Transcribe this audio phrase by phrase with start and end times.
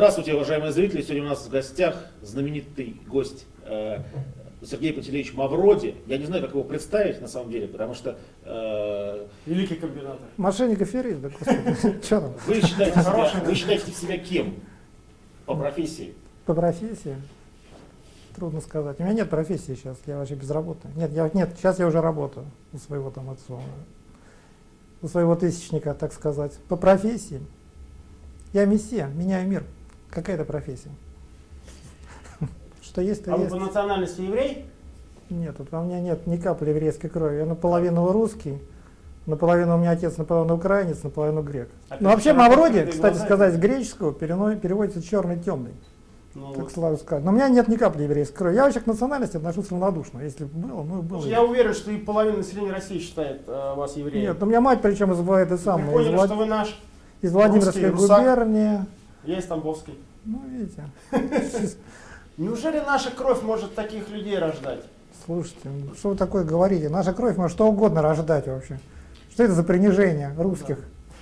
[0.00, 1.02] Здравствуйте, уважаемые зрители.
[1.02, 3.98] Сегодня у нас в гостях знаменитый гость э,
[4.62, 5.94] Сергей Пантелеевич Мавроди.
[6.06, 10.26] Я не знаю, как его представить на самом деле, потому что э, Великий комбинатор.
[10.38, 14.54] Мошенник аферист, да, господи, вы, считаете себя, вы считаете себя кем
[15.44, 16.14] по профессии?
[16.46, 17.16] По профессии?
[18.34, 18.98] Трудно сказать.
[19.00, 20.88] У меня нет профессии сейчас, я вообще без работы.
[20.96, 23.60] Нет, я, нет, сейчас я уже работаю у своего там отца,
[25.02, 26.54] у своего тысячника, так сказать.
[26.70, 27.42] По профессии
[28.54, 29.62] я мессия, меняю мир.
[30.10, 30.90] Какая это профессия?
[32.82, 33.52] Что есть, то А вы есть.
[33.54, 34.66] по национальности еврей?
[35.28, 37.36] Нет, вот у меня нет ни капли еврейской крови.
[37.38, 38.58] Я наполовину русский,
[39.26, 41.68] наполовину у меня отец, наполовину украинец, наполовину грек.
[41.88, 43.24] Опять Но вообще Мавроди, кстати глаза.
[43.26, 45.72] сказать, с греческого переводится черный темный.
[46.34, 46.72] Ну, вот.
[46.72, 47.24] Слава сказать.
[47.24, 48.54] Но у меня нет ни капли еврейской крови.
[48.54, 50.20] Я вообще к национальности отношусь равнодушно.
[50.20, 51.24] Если бы было, ну и было.
[51.26, 54.28] Я уверен, что и половина населения России считает э, вас евреем.
[54.30, 56.46] Нет, ну, у меня мать причем из это Вы самое, из, поняли, Влад- что вы
[56.46, 56.80] наш,
[57.22, 58.80] из Владимирской губернии.
[59.24, 59.94] Я из Тамбовской.
[60.24, 60.84] Ну, видите.
[62.36, 64.84] Неужели наша кровь может таких людей рождать?
[65.24, 66.88] Слушайте, ну, что вы такое говорите?
[66.88, 68.78] Наша кровь может что угодно рождать вообще.
[69.30, 70.78] Что это за принижение русских?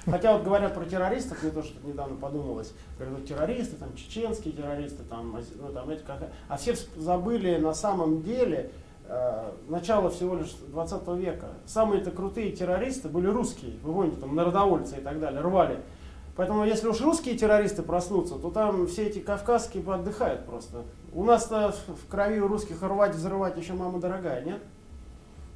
[0.06, 5.36] Хотя вот говорят про террористов, мне тоже недавно подумалось, говорят, террористы, там чеченские террористы, там,
[5.60, 6.30] ну, там эти как...
[6.48, 8.70] А все вс- забыли на самом деле
[9.06, 11.48] э, начало всего лишь 20 века.
[11.66, 15.78] Самые-то крутые террористы были русские, вы помните, там народовольцы и так далее, рвали.
[16.38, 20.82] Поэтому если уж русские террористы проснутся, то там все эти кавказские отдыхают просто.
[21.12, 24.62] У нас-то в- крови у русских рвать, взрывать еще мама дорогая, нет?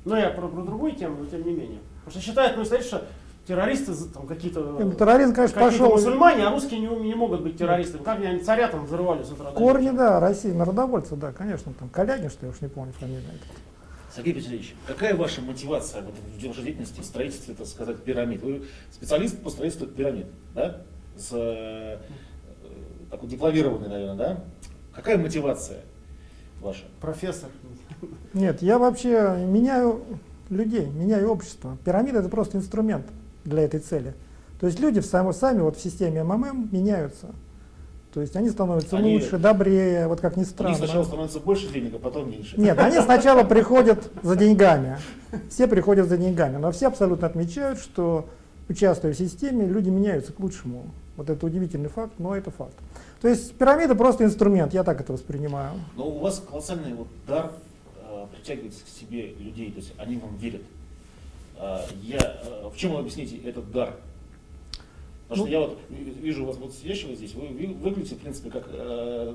[0.04, 1.78] Ну я про, про другую тему, но тем не менее.
[2.04, 3.04] Потому что считают, ну, знаете, что
[3.46, 5.96] террористы там какие-то Ну, Терроризм, конечно, какие-то пошел.
[5.96, 8.02] мусульмане, а русские не, не могут быть террористами.
[8.02, 12.28] Как они царя там взрывали с утра Корни, да, России, народовольцы, да, конечно, там Калягин,
[12.28, 13.22] что я уж не помню фамилию.
[14.14, 18.42] Сергей Петрович, какая ваша мотивация в деятельности в строительстве, так сказать, пирамид?
[18.42, 20.82] Вы специалист по строительству пирамид, да?
[21.16, 21.98] С, э,
[23.10, 24.44] такой дипломированный, наверное, да?
[24.94, 25.80] Какая мотивация
[26.60, 26.84] ваша?
[27.00, 27.48] Профессор.
[28.34, 30.02] Нет, я вообще меняю
[30.50, 31.78] людей, меняю общество.
[31.84, 33.06] Пирамида это просто инструмент
[33.44, 34.14] для этой цели.
[34.60, 37.28] То есть люди в само- сами вот в системе МММ меняются.
[38.12, 40.70] То есть они становятся Они- лучше, добрее, вот как ни странно.
[40.70, 41.08] них сначала да.
[41.08, 42.60] становится больше денег, а потом меньше.
[42.60, 44.98] Нет, они сначала приходят за деньгами.
[45.48, 46.58] Все приходят за деньгами.
[46.58, 48.28] Но все абсолютно отмечают, что
[48.68, 50.90] участвуя в системе, люди меняются к лучшему.
[51.16, 52.74] Вот это удивительный факт, но это факт.
[53.22, 55.72] То есть пирамида просто инструмент, я так это воспринимаю.
[55.96, 57.52] Но у вас колоссальный вот дар
[57.96, 60.62] э, притягивать к себе людей, то есть они вам верят.
[61.58, 63.94] Э, я, э, в чем вы объясните этот дар?
[65.32, 67.48] Потому Ну- что я вот ви- вижу вас вот сидящего здесь, вы
[67.82, 69.34] выглядите, в принципе, как э,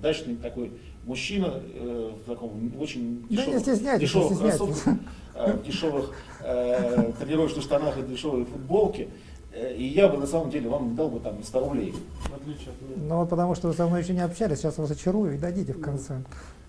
[0.00, 0.70] дачный такой
[1.04, 4.58] мужчина э, в таком очень Да дешевых, не стесняйтесь, не дешевых стесняйтесь.
[4.58, 4.94] кроссовках,
[5.34, 9.08] э, в дешевых э, тренировочных штанах и дешевой футболке.
[9.52, 11.92] Э, И я бы на самом деле вам не дал бы там и 100 рублей.
[12.30, 13.08] В отличие от меня.
[13.08, 15.72] Ну вот потому что вы со мной еще не общались, сейчас вас очарую и дадите
[15.72, 16.22] в конце.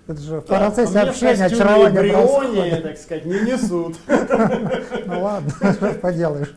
[0.07, 2.83] Это же в Так, процессе А общения Бриони, происходит.
[2.83, 3.97] так сказать, не несут.
[5.05, 6.55] Ну ладно, что поделаешь.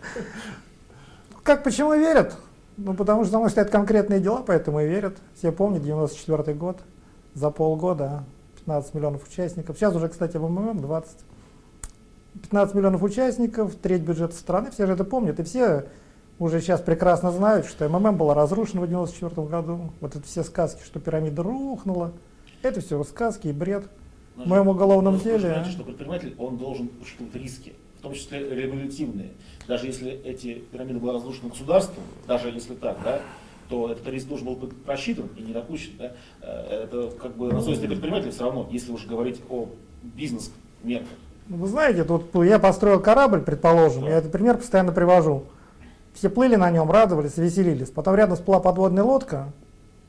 [1.45, 2.37] Как, почему верят?
[2.79, 5.19] Ну, потому что за мной стоят конкретные дела, поэтому и верят.
[5.35, 6.79] Все помнят, 94 год,
[7.35, 8.25] за полгода
[8.57, 9.77] 15 миллионов участников.
[9.77, 11.19] Сейчас уже, кстати, в МММ 20.
[12.43, 15.39] 15 миллионов участников, треть бюджета страны, все же это помнят.
[15.39, 15.85] И все
[16.39, 19.93] уже сейчас прекрасно знают, что МММ была разрушена в 94 году.
[20.01, 22.13] Вот это все сказки, что пирамида рухнула.
[22.63, 23.87] Это все сказки и бред.
[24.35, 25.51] В моем уголовном деле.
[25.51, 29.33] понимаете, что предприниматель, он должен учитывать риски, в том числе регулятивные.
[29.67, 33.21] Даже если эти пирамиды были разрушены государством, даже если так, да,
[33.69, 35.93] то этот риск должен был быть просчитан и не допущен.
[35.99, 36.13] Да.
[36.43, 39.69] Э, Это как бы на совести предпринимателя все равно, если уж говорить о
[40.03, 41.09] бизнес-мерках.
[41.49, 44.11] Ну, Вы знаете, тут я построил корабль, предположим, Да.
[44.11, 45.45] я этот пример постоянно привожу.
[46.13, 47.91] Все плыли на нем, радовались, веселились.
[47.91, 49.53] Потом рядом всплыла подводная лодка,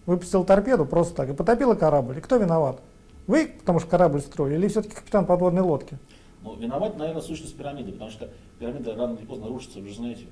[0.06, 2.18] выпустил торпеду просто так и потопила корабль.
[2.18, 2.80] И кто виноват?
[3.26, 5.98] Вы, потому что корабль строили, или все-таки капитан подводной лодки?
[6.46, 10.26] Но виноват, наверное, сущность пирамиды, потому что пирамида рано или поздно рушится, вы же знаете.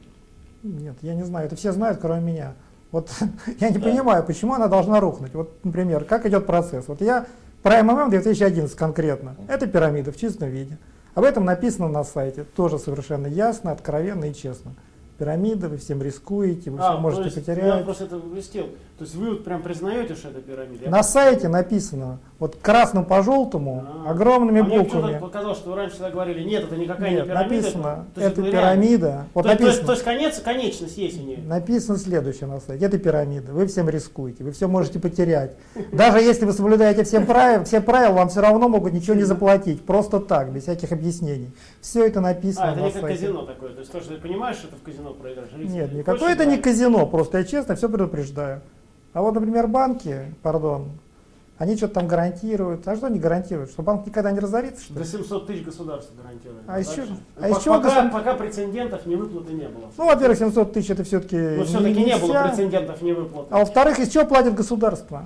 [0.62, 2.54] Нет, я не знаю, это все знают, кроме меня.
[2.92, 3.10] Вот
[3.60, 3.90] я не Да.
[3.90, 5.34] понимаю, почему она должна рухнуть.
[5.34, 6.88] Вот, например, как идет процесс.
[6.88, 7.26] Вот я
[7.64, 9.36] про МММ 2011 конкретно.
[9.48, 10.78] Это пирамида в чистом виде.
[11.16, 12.44] Об этом написано на сайте.
[12.44, 14.74] Тоже совершенно ясно, откровенно и честно.
[15.18, 17.86] Пирамида, вы всем рискуете, вы все А, то можете есть, Я потерять.
[17.86, 18.68] просто это вывестил.
[19.04, 20.90] То есть вы вот прям признаете, что это пирамида?
[20.90, 24.12] На сайте написано, вот красным по желтому, А.
[24.12, 25.02] огромными а мне буквами.
[25.02, 27.56] почему-то показалось, что вы раньше всегда говорили, нет, это никакая Нет, не пирамида.
[27.56, 28.52] написано, это вы реально-
[28.82, 29.26] пирамида.
[29.34, 29.86] Вот то, есть- то есть, написано.
[29.88, 31.40] то есть конец, конечность есть у нее.
[31.46, 32.86] Написано следующее на сайте.
[32.86, 33.52] Это пирамида.
[33.52, 35.52] Вы всем рискуете, вы все можете потерять.
[35.92, 39.82] Даже если вы соблюдаете всем правила, все правила, вам все равно могут ничего не заплатить.
[39.86, 41.52] Просто так, без всяких объяснений.
[41.82, 43.18] Все это написано А, это на не как сайте.
[43.26, 43.70] казино такое.
[43.74, 45.50] То есть то, что ты понимаешь, что ты в казино проиграешь.
[45.58, 48.62] Нет, никакое это не казино, просто я честно все предупреждаю.
[49.14, 50.90] А вот, например, банки, пардон,
[51.60, 52.88] они что-то там гарантируют.
[52.88, 53.70] А что они гарантируют?
[53.72, 55.06] Что банк никогда не разорится, что До ли?
[55.06, 56.64] 700 тысяч государство гарантирует.
[56.68, 57.08] А Дальше.
[57.38, 59.86] а чего пока, государ- пока прецедентов не выплаты не было.
[59.96, 63.48] Ну, во-первых, 700 тысяч это все-таки Но все-таки не было прецедентов не выплаты.
[63.52, 65.24] А во-вторых, из чего платит государство?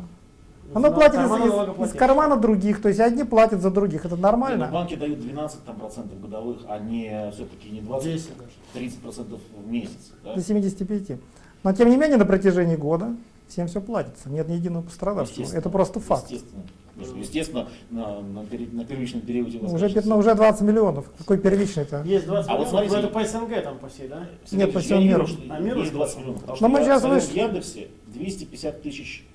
[0.74, 4.06] Оно платит из, из- из кармана других, то есть одни платят за других.
[4.06, 4.68] Это Не, нормально?
[4.68, 8.50] ну, банки дают 12 там, процентов годовых, а не все-таки не 20, 10 даже.
[8.74, 10.12] 30 процентов в месяц.
[10.25, 10.36] да.
[10.36, 11.19] До 75.
[11.63, 13.16] Но тем не менее на протяжении года
[13.47, 14.29] всем все платится.
[14.29, 15.45] Нет ни единого пострадавшего.
[15.53, 16.29] Это просто факт.
[16.31, 16.63] Естественно.
[17.15, 21.05] Естественно, на, на, на первичном периоде у вас, Уже, 15 уже 20 миллионов.
[21.19, 22.01] Какой первичный-то?
[22.01, 22.94] Есть 20 А вот миллионов, смотрите.
[22.95, 24.27] но это по СНГ там по всей, да?
[24.51, 25.27] Нет, по всему миру.
[25.49, 26.21] А миру есть что 20 ли?
[26.23, 26.41] миллионов.
[26.41, 29.27] Потому Но мы сейчас в Яндексе 250 тысяч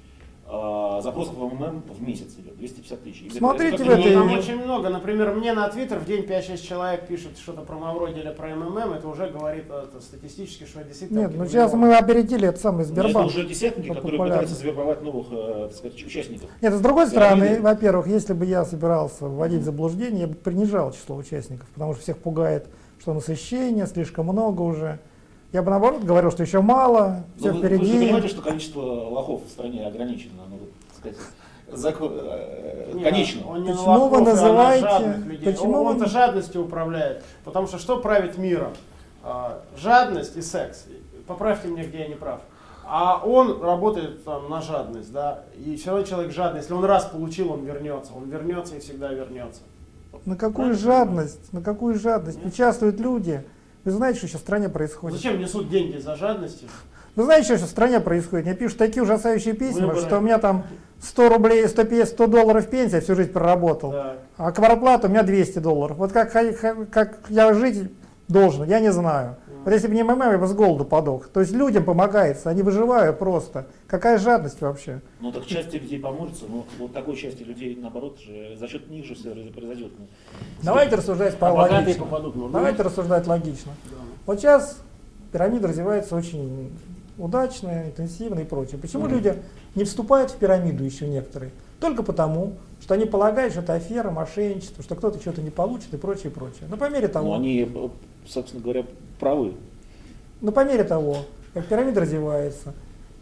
[0.57, 2.57] запросов в МММ в месяц идет.
[2.59, 3.23] 250 тысяч.
[3.27, 4.91] Это- Смотрите это в этой- Там очень много.
[4.91, 8.93] Например, мне на Твиттер в день 5-6 человек пишут что-то про Мавроди или про МММ.
[8.93, 11.21] Это уже говорит это, статистически, что действительно...
[11.21, 13.27] Нет, ну сейчас мы опередили это самый Но это Сбербанк.
[13.29, 14.43] уже десятники, Это которые популярно.
[14.43, 16.51] пытаются завербовать новых э, так сказать, участников.
[16.61, 20.93] Нет, с другой стороны, во-первых, если бы я собирался вводить в заблуждение, я бы принижал
[20.93, 22.69] число участников, потому что всех пугает,
[23.01, 24.99] что насыщение, слишком много уже.
[25.53, 27.99] Я бы наоборот говорил, что еще мало, Но все Ну, вы, вы же впереди.
[28.07, 30.59] понимаете, что количество лохов в стране ограничено, ну,
[31.03, 31.19] так сказать,
[31.79, 33.47] закон, э, Не, конечно.
[33.51, 35.53] Он не Почему вы на лохов, а на называете- людей.
[35.53, 37.23] почему Он, вы- он-то жадностью управляет.
[37.45, 38.73] Потому что что правит миром?
[39.23, 40.87] А, жадность и секс.
[41.27, 42.41] Поправьте меня, где я не прав.
[42.85, 46.61] А он работает там, на жадность, да, и все равно человек жадный.
[46.61, 48.13] Если он раз получил, он вернется.
[48.17, 49.61] Он вернется и всегда вернется.
[50.25, 50.79] На какую Правильно?
[50.79, 51.53] жадность?
[51.53, 52.39] На какую жадность?
[52.39, 52.53] Нет.
[52.53, 53.45] Участвуют люди.
[53.85, 55.17] Вы знаете, что сейчас в стране происходит?
[55.17, 56.69] Зачем несут деньги за жадностью?
[57.17, 58.47] Вы знаете, что сейчас в стране происходит?
[58.47, 60.01] Мне пишут такие ужасающие письма, Выборы.
[60.01, 60.65] что у меня там
[61.01, 63.93] 100 рублей, 150, 100 долларов пенсия, всю жизнь проработал.
[63.93, 64.19] Так.
[64.39, 65.97] А квартплата у меня 200 долларов.
[65.99, 67.91] Вот как, как я жить
[68.29, 69.37] должен, я не знаю.
[69.65, 71.29] Вот если бы не МММ, я бы с голоду подох.
[71.29, 73.67] То есть людям помогается, они выживают просто.
[73.87, 75.01] Какая жадность вообще?
[75.21, 79.05] Ну так части людей поможется, но вот такой части людей, наоборот, же, за счет них
[79.05, 79.93] же все произойдет.
[79.99, 80.07] Ну,
[80.63, 82.05] Давайте рассуждать А богатые логично.
[82.05, 82.37] попадут.
[82.37, 83.73] Ну, Давайте рассуждать логично.
[83.91, 83.97] да.
[84.27, 84.79] Вот сейчас
[85.33, 86.73] пирамида развивается очень
[87.19, 88.79] удачно, интенсивно и прочее.
[88.81, 89.35] Почему люди
[89.75, 91.53] не вступают в пирамиду еще некоторые?
[91.81, 95.97] Только потому, что они полагают, что это афера, мошенничество, что кто-то что-то не получит и
[95.97, 96.65] прочее, и прочее.
[96.69, 97.89] Но по мере того, ну, они, э,
[98.27, 98.85] собственно говоря,
[99.23, 99.53] правы.
[100.41, 101.19] но по мере того,
[101.55, 102.75] как пирамида развивается,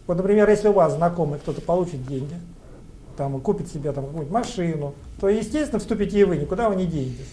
[0.06, 2.34] вот, например, если у вас знакомый кто-то получит деньги,
[3.16, 6.86] там, и купит себе там какую-нибудь машину, то, естественно, вступите и вы, никуда вы не
[6.86, 7.28] денетесь.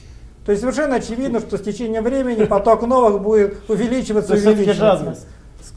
[0.46, 4.74] То есть совершенно очевидно, что с течением времени поток новых будет увеличиваться, То увеличиваться.
[4.74, 5.28] жадность.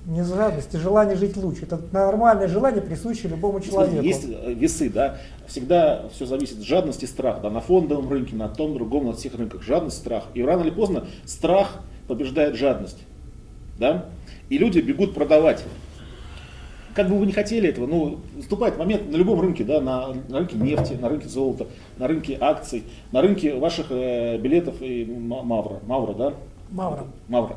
[0.07, 1.65] Не жадность, а желание жить лучше.
[1.65, 4.03] Это нормальное желание, присущее любому человеку.
[4.03, 8.35] Есть э, весы, да, всегда все зависит от жадности и страха, да, на фондовом рынке,
[8.35, 10.25] на том, другом, на всех рынках, жадность, страх.
[10.35, 11.81] И рано или поздно страх
[12.15, 12.99] побеждает жадность,
[13.79, 14.07] да,
[14.49, 15.65] и люди бегут продавать.
[16.93, 20.39] Как бы вы не хотели этого, ну, наступает момент на любом рынке, да, на, на
[20.39, 21.69] рынке нефти, на рынке золота,
[21.99, 26.33] на рынке акций, на рынке ваших э, билетов и ма- Мавра, Мавра, да?
[26.73, 27.05] Мавра.
[27.29, 27.57] Мавра.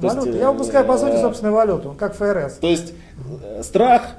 [0.00, 2.54] То есть, Я выпускаю, по сути, э, собственную валюту, как ФРС.
[2.54, 2.92] То есть
[3.44, 4.16] э, страх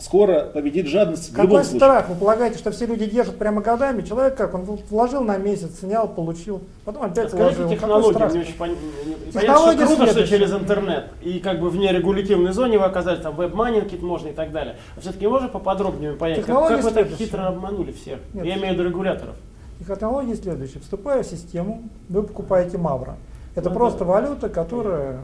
[0.00, 1.78] скоро победит жадность в Какой любом случае.
[1.80, 2.08] страх?
[2.08, 4.02] Вы полагаете, что все люди держат прямо годами?
[4.02, 4.54] Человек как?
[4.54, 7.68] Он вложил на месяц, снял, получил, потом опять вложил.
[7.68, 10.38] Технологии, мне очень пон- понятно, Технологии что круто, что следующие.
[10.38, 14.52] через интернет, и как бы в нерегулятивной зоне вы оказались, там WebMoney можно и так
[14.52, 14.76] далее.
[14.96, 17.26] А все-таки можно поподробнее понять, как, Технологии как вы так следующие.
[17.26, 18.18] хитро обманули всех?
[18.34, 18.44] Нет.
[18.44, 19.34] Я имею в виду регуляторов.
[19.80, 20.80] Технология следующая.
[20.80, 23.16] Вступая в систему, вы покупаете Мавра.
[23.54, 24.04] Это Ну, просто да.
[24.06, 25.20] валюта, которая,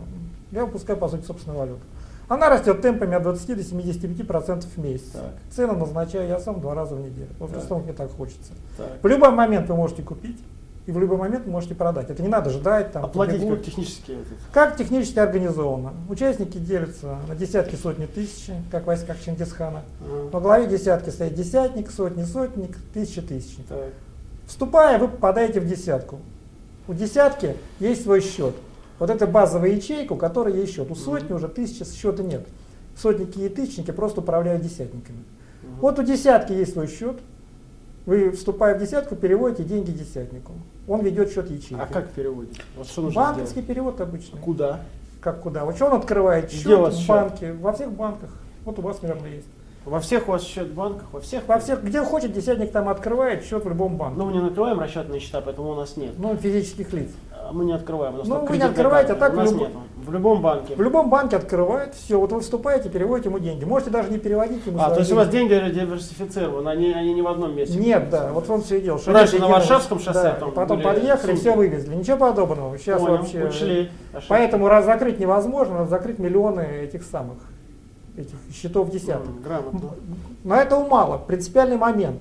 [0.50, 1.80] я выпускаю, по сути, собственную валюту.
[2.28, 5.10] Она растет темпами от 20 до 75% в месяц.
[5.12, 5.32] Так.
[5.50, 7.28] Цену назначаю я сам два раза в неделю.
[7.38, 7.82] Вот Так.
[7.82, 8.52] мне так хочется.
[8.76, 8.86] Так.
[9.02, 10.38] В любой момент вы можете купить,
[10.86, 12.10] и в любой момент можете продать.
[12.10, 12.92] Это не надо ждать.
[12.92, 13.58] Там, Оплатить побегут.
[13.58, 14.18] как технически.
[14.52, 15.94] Как технически организовано?
[16.08, 19.82] Участники делятся на десятки, сотни, тысячи, как в войсках Чингисхана.
[20.00, 20.28] Ага.
[20.32, 23.66] Во главе десятки стоит десятник, сотни, сотник, тысячи, тысячник.
[23.66, 23.92] Так.
[24.46, 26.18] Вступая, вы попадаете в десятку.
[26.86, 28.54] У десятки есть свой счет.
[28.98, 30.90] Вот это базовая ячейка, у которой есть счет.
[30.90, 32.46] У сотни уже тысячи счета нет.
[32.96, 35.24] Сотники и тысячники просто управляют десятниками.
[35.80, 37.16] Вот у десятки есть свой счет.
[38.06, 40.52] Вы, вступая в десятку, переводите деньги десятнику.
[40.86, 41.76] Он ведет счет ячейки.
[41.80, 42.60] А как переводить?
[42.76, 43.66] Вот что нужно Банковский сделать?
[43.66, 44.38] перевод обычный.
[44.40, 44.80] Куда?
[45.20, 45.64] Как куда?
[45.64, 47.08] Вот что он открывает счет Где у вас в счет?
[47.08, 47.52] банке?
[47.54, 48.30] Во всех банках.
[48.66, 49.46] Вот у вас, наверное, есть.
[49.86, 51.04] Во всех у вас счет в банках?
[51.12, 51.46] Во всех?
[51.48, 54.18] Во всех, где хочет, десятник там открывает счет в любом банке.
[54.18, 56.12] Ну, мы не накрываем расчетные счета, поэтому у нас нет.
[56.18, 57.10] Ну, физических лиц.
[57.46, 58.20] А Мы не открываем.
[58.24, 59.68] Ну, вы не открываете, а так в люб-.
[60.06, 60.74] В любом банке.
[60.74, 63.64] В любом банке открывает, все, вот вы вступаете, переводите ему деньги.
[63.64, 65.54] Можете даже не переводить ему А, то есть у вас деньги.
[65.54, 67.78] деньги диверсифицированы, они, они не в одном месте.
[67.78, 71.40] Нет, да, вот том все и Раньше на Варшавском шоссе да, там потом подъехали, сумки.
[71.40, 71.94] все вывезли.
[71.94, 72.76] Ничего подобного.
[72.78, 73.44] Сейчас Понял, вообще.
[73.46, 73.90] Ошибки.
[74.28, 77.38] Поэтому раз закрыть невозможно, надо закрыть миллионы этих самых
[78.16, 79.26] этих счетов десяток.
[79.26, 79.80] М, Грамотно.
[80.44, 81.18] Но этого мало.
[81.18, 82.20] Принципиальный момент,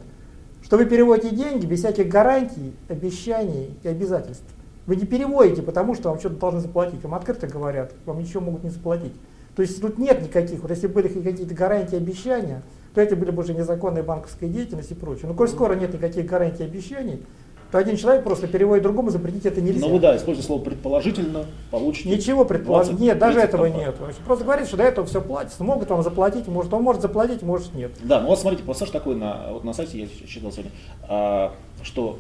[0.64, 4.46] что вы переводите деньги без всяких гарантий, обещаний и обязательств.
[4.86, 7.02] Вы не переводите, потому что вам что-то должны заплатить.
[7.04, 9.14] Вам открыто говорят, вам ничего могут не заплатить.
[9.56, 12.64] То есть тут нет никаких, вот если были какие-то гарантии, обещания,
[12.96, 15.28] то это были бы уже незаконная банковская деятельность и прочее.
[15.28, 17.24] Но коль скоро нет никаких гарантий, обещаний,
[17.72, 19.88] то один человек просто переводит другому, запретить это нельзя.
[19.88, 22.10] Вы, да, используете слово предположительно, получите.
[22.10, 22.92] Ничего предположить.
[22.92, 23.96] 20, Нет, даже 30 этого нет.
[24.26, 25.64] Просто говорит, что до этого все платится.
[25.64, 27.92] Могут вам заплатить, может, он может заплатить, может нет.
[28.04, 30.72] Да, ну вот смотрите, пассаж такой на, вот на сайте, я читал сегодня,
[31.10, 32.20] а, что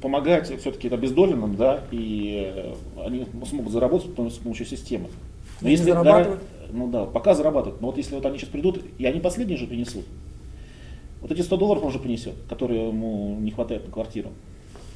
[0.00, 5.08] помогать все-таки обездоленным, да, и э, они смогут заработать потом с помощью системы.
[5.60, 6.42] Но если гора- зарабатывают?
[6.72, 7.80] ну да, пока зарабатывают.
[7.80, 10.04] Но вот если вот они сейчас придут, и они последние же принесут.
[11.20, 14.30] Вот эти 100 долларов он же принесет, которые ему не хватает на квартиру.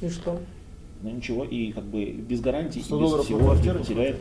[0.01, 0.39] И что?
[1.01, 4.17] Ну ничего, и как бы без гарантий, и 100 без всего квартиру потеряет.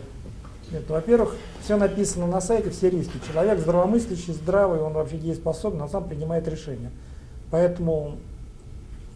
[0.72, 3.18] Нет, ну, во-первых, все написано на сайте, все риски.
[3.26, 6.90] Человек здравомыслящий, здравый, он вообще дееспособен, он сам принимает решения.
[7.50, 8.16] Поэтому,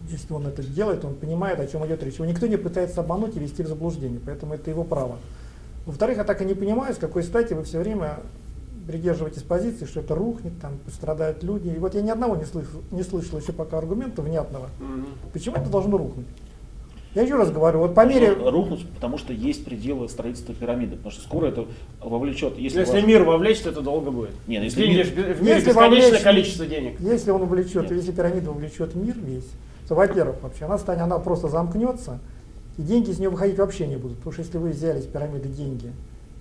[0.09, 2.15] если он это делает, он понимает, о чем идет речь.
[2.15, 5.17] Его никто не пытается обмануть и ввести в заблуждение, поэтому это его право.
[5.85, 8.19] Во-вторых, я так и не понимаю, с какой стати вы все время
[8.87, 11.69] придерживаетесь позиции, что это рухнет, там пострадают люди.
[11.69, 14.69] И вот я ни одного не слышал, не слышал еще пока аргумента внятного.
[14.79, 15.05] Мгм.
[15.33, 16.27] Почему это должно рухнуть?
[17.15, 18.33] Я еще раз говорю, вот по мере...
[18.33, 20.97] Рухнуть, потому что есть пределы строительства пирамиды.
[20.97, 21.65] Потому что скоро это
[22.01, 22.57] вовлечет.
[22.57, 24.31] Если, Если ваш- мир вовлечь, то это долго будет.
[24.47, 26.99] Не, ну если Деньги мир- в мире Если бесконечное вовлечь- количество денег.
[26.99, 27.91] Если он увлечет, Нет.
[27.93, 29.47] если пирамида увлечет мир весь,
[29.87, 32.19] то, во-первых, вообще она станет, она просто замкнется,
[32.77, 34.17] и деньги из нее выходить вообще не будут.
[34.17, 35.93] Потому что если вы взяли из пирамиды деньги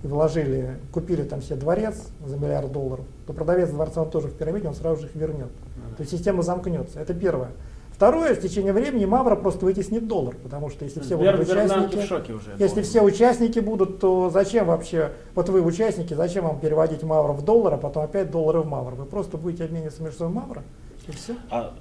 [0.02, 1.96] и вложили, купили там себе дворец
[2.26, 5.50] за миллиард долларов, то продавец дворца он тоже в пирамиде, он сразу же их вернет.
[5.96, 6.98] То есть система замкнется.
[6.98, 7.50] Это первое.
[7.92, 11.96] Второе, с течением времени Мавра просто вытеснит доллар, потому что если все будут Берг- участники,
[11.96, 12.50] в шоке уже.
[12.58, 17.44] если все участники будут, то зачем вообще, вот вы участники, зачем вам переводить Мавра в
[17.44, 18.94] доллар, а потом опять доллары в Мавр?
[18.94, 20.62] Вы просто будете обмениваться между собой Мавра,
[21.06, 21.36] и все.
[21.52, 21.72] А,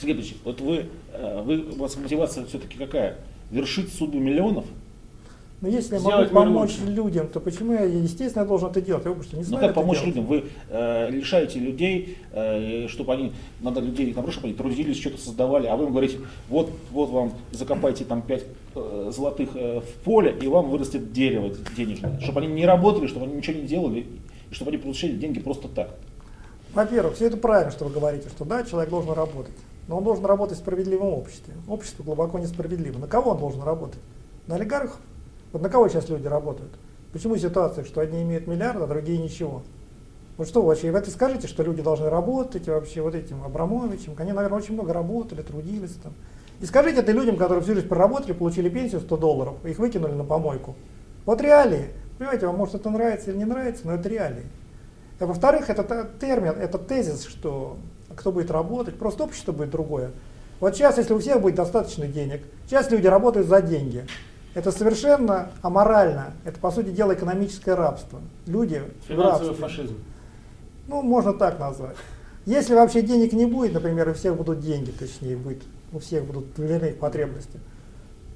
[0.00, 3.16] Сергей Петрович, вот вы, э, вы, у вас мотивация все-таки какая?
[3.50, 4.64] Вершить судьбу миллионов?
[5.60, 6.92] Но если я могу помочь лучше.
[6.92, 9.04] людям, то почему я, естественно, должен это делать?
[9.06, 10.16] Я что не Ну знаю как это помочь делать.
[10.16, 10.26] людям?
[10.26, 15.66] Вы э, лишаете людей, э, чтобы они, надо людей, наоборот, чтобы они трудились, что-то создавали,
[15.66, 16.18] а вы им говорите,
[16.50, 18.44] вот, вот вам закопайте там 5
[19.10, 22.20] золотых э, в поле, и вам вырастет дерево денежное.
[22.20, 24.06] Чтобы они не работали, чтобы они ничего не делали,
[24.50, 25.96] и чтобы они получали деньги просто так.
[26.74, 29.54] Во-первых, все это правильно, что вы говорите, что да, человек должен работать.
[29.86, 31.54] Но он должен работать в справедливом обществе.
[31.68, 32.98] Общество глубоко несправедливо.
[32.98, 34.00] На кого он должен работать?
[34.46, 34.98] На олигархов?
[35.52, 36.72] Вот на кого сейчас люди работают?
[37.12, 39.62] Почему ситуация, что одни имеют миллиард, а другие ничего?
[40.36, 44.14] Вот что вы вообще, вы это скажете, что люди должны работать вообще вот этим Абрамовичем?
[44.16, 46.12] Они, наверное, очень много работали, трудились там.
[46.60, 50.24] И скажите это людям, которые всю жизнь проработали, получили пенсию 100 долларов, их выкинули на
[50.24, 50.74] помойку.
[51.24, 51.90] Вот реалии.
[52.18, 54.44] Понимаете, вам может это нравится или не нравится, но это реалии.
[55.20, 57.76] А во-вторых, это та- термин, это тезис, что
[58.16, 60.10] кто будет работать, просто общество будет другое.
[60.60, 64.06] Вот сейчас, если у всех будет достаточно денег, сейчас люди работают за деньги.
[64.54, 66.32] Это совершенно аморально.
[66.44, 68.20] Это, по сути дела, экономическое рабство.
[68.46, 69.96] Люди Финансовый фашизм.
[70.86, 71.96] Ну, можно так назвать.
[72.46, 76.44] Если вообще денег не будет, например, у всех будут деньги, точнее, будет, у всех будут
[76.54, 77.58] удовлетворены их потребности,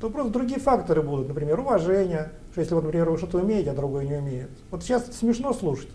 [0.01, 3.75] то просто другие факторы будут, например, уважение, что если, вот, например, вы что-то умеете, а
[3.75, 4.49] другой не умеет.
[4.71, 5.89] Вот сейчас это смешно слушать.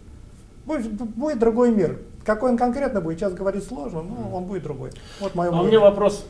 [0.66, 2.00] Будет, будет другой мир.
[2.26, 4.92] Какой он конкретно будет, сейчас говорить сложно, но он будет другой.
[5.20, 5.72] Вот мое А у мнение.
[5.72, 6.26] меня вопрос,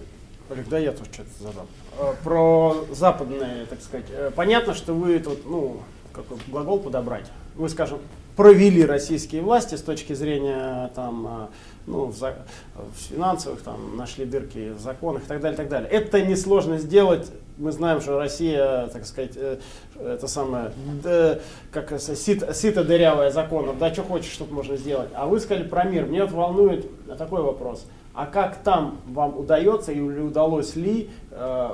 [0.50, 1.66] Олег, да я тоже что-то задам.
[2.00, 4.06] Э, Про западные, так сказать.
[4.12, 5.78] Э, Понятно, что вы тут, ну,
[6.12, 7.30] какой глагол подобрать.
[7.56, 8.00] Вы, скажем,
[8.36, 11.48] провели российские власти с точки зрения там, э,
[11.86, 12.38] ну, в, за-
[12.74, 15.90] в финансовых, там, нашли дырки в законах и так далее, и так далее.
[15.92, 17.32] Это несложно сделать.
[17.58, 19.58] Мы знаем, что Россия, так сказать, э,
[20.00, 20.72] это самое,
[21.04, 21.40] д-
[21.72, 25.10] как это, сито, сито дырявое законов, да, что хочешь, что можно сделать.
[25.14, 26.06] А вы сказали про мир.
[26.06, 26.86] Мне вот волнует
[27.18, 27.86] такой вопрос.
[28.16, 31.70] А как там вам удается или удалось ли э,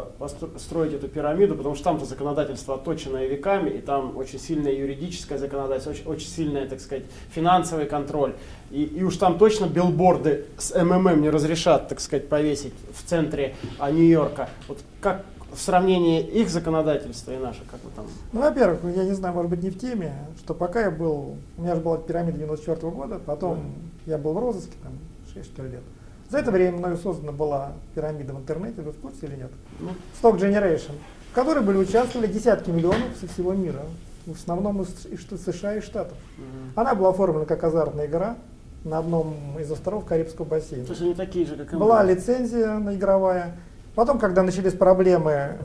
[0.58, 5.92] строить эту пирамиду, потому что там-то законодательство отточенное веками, и там очень сильное юридическое законодательство,
[5.92, 8.34] очень, очень сильное, так сказать, финансовый контроль.
[8.72, 13.56] И, и уж там точно билборды с МММ не разрешат, так сказать, повесить в центре
[13.78, 14.50] а, Нью-Йорка.
[14.70, 18.06] Вот как в сравнении их законодательства и наше, как вы там...
[18.34, 21.62] Ну, во-первых, я не знаю, может быть, не в теме, что пока я был, у
[21.62, 23.60] меня же была пирамида 94 года, потом
[24.06, 24.94] я был в розыске, там,
[25.34, 25.82] 6 что ли, лет.
[26.30, 29.52] За это время мною создана была пирамида в интернете, вы в курсе или нет?
[29.80, 29.90] Ну,
[30.22, 30.92] Stock Generation,
[31.32, 33.82] в которой были участвовали десятки миллионов со всего мира,
[34.28, 36.18] в основном из, из США и Штатов.
[36.38, 36.74] мгм.
[36.76, 38.38] Она была оформлена как азартная игра
[38.84, 40.86] на одном из островов Карибского бассейна.
[40.86, 41.76] То есть они такие же, как и.
[41.76, 43.58] Была лицензия на игровая.
[43.96, 45.58] Потом, когда начались проблемы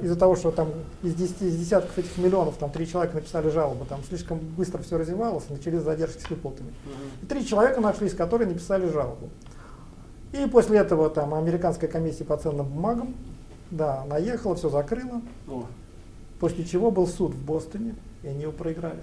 [0.00, 0.68] из-за того, что там
[1.02, 4.96] из, 10, из десятков этих миллионов там три человека написали жалобу, там слишком быстро все
[4.98, 6.72] развивалось, начались задержки с выплатами.
[7.22, 9.28] И три человека нашлись, которые написали жалобу.
[10.32, 13.14] И после этого там американская комиссия по ценным бумагам,
[13.70, 15.64] да, наехала, все закрыла, О,
[16.38, 19.00] после чего был суд в Бостоне, и они его проиграли.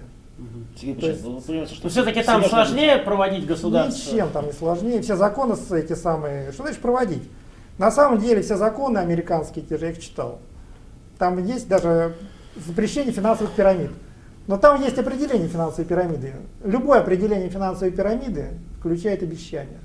[0.80, 4.12] Петрович, есть- ну, понимаете, что все-таки там сложнее проводить государство.
[4.14, 5.02] Ничем там не сложнее.
[5.02, 6.52] Все законы эти самые.
[6.52, 7.28] Что значит проводить?
[7.78, 10.40] На самом деле все законы американские, те же я их читал.
[11.18, 12.16] Там есть даже
[12.66, 13.90] запрещение финансовых пирамид.
[14.48, 16.32] Но там есть определение финансовой пирамиды.
[16.64, 19.78] Любое определение финансовой пирамиды включает обещания.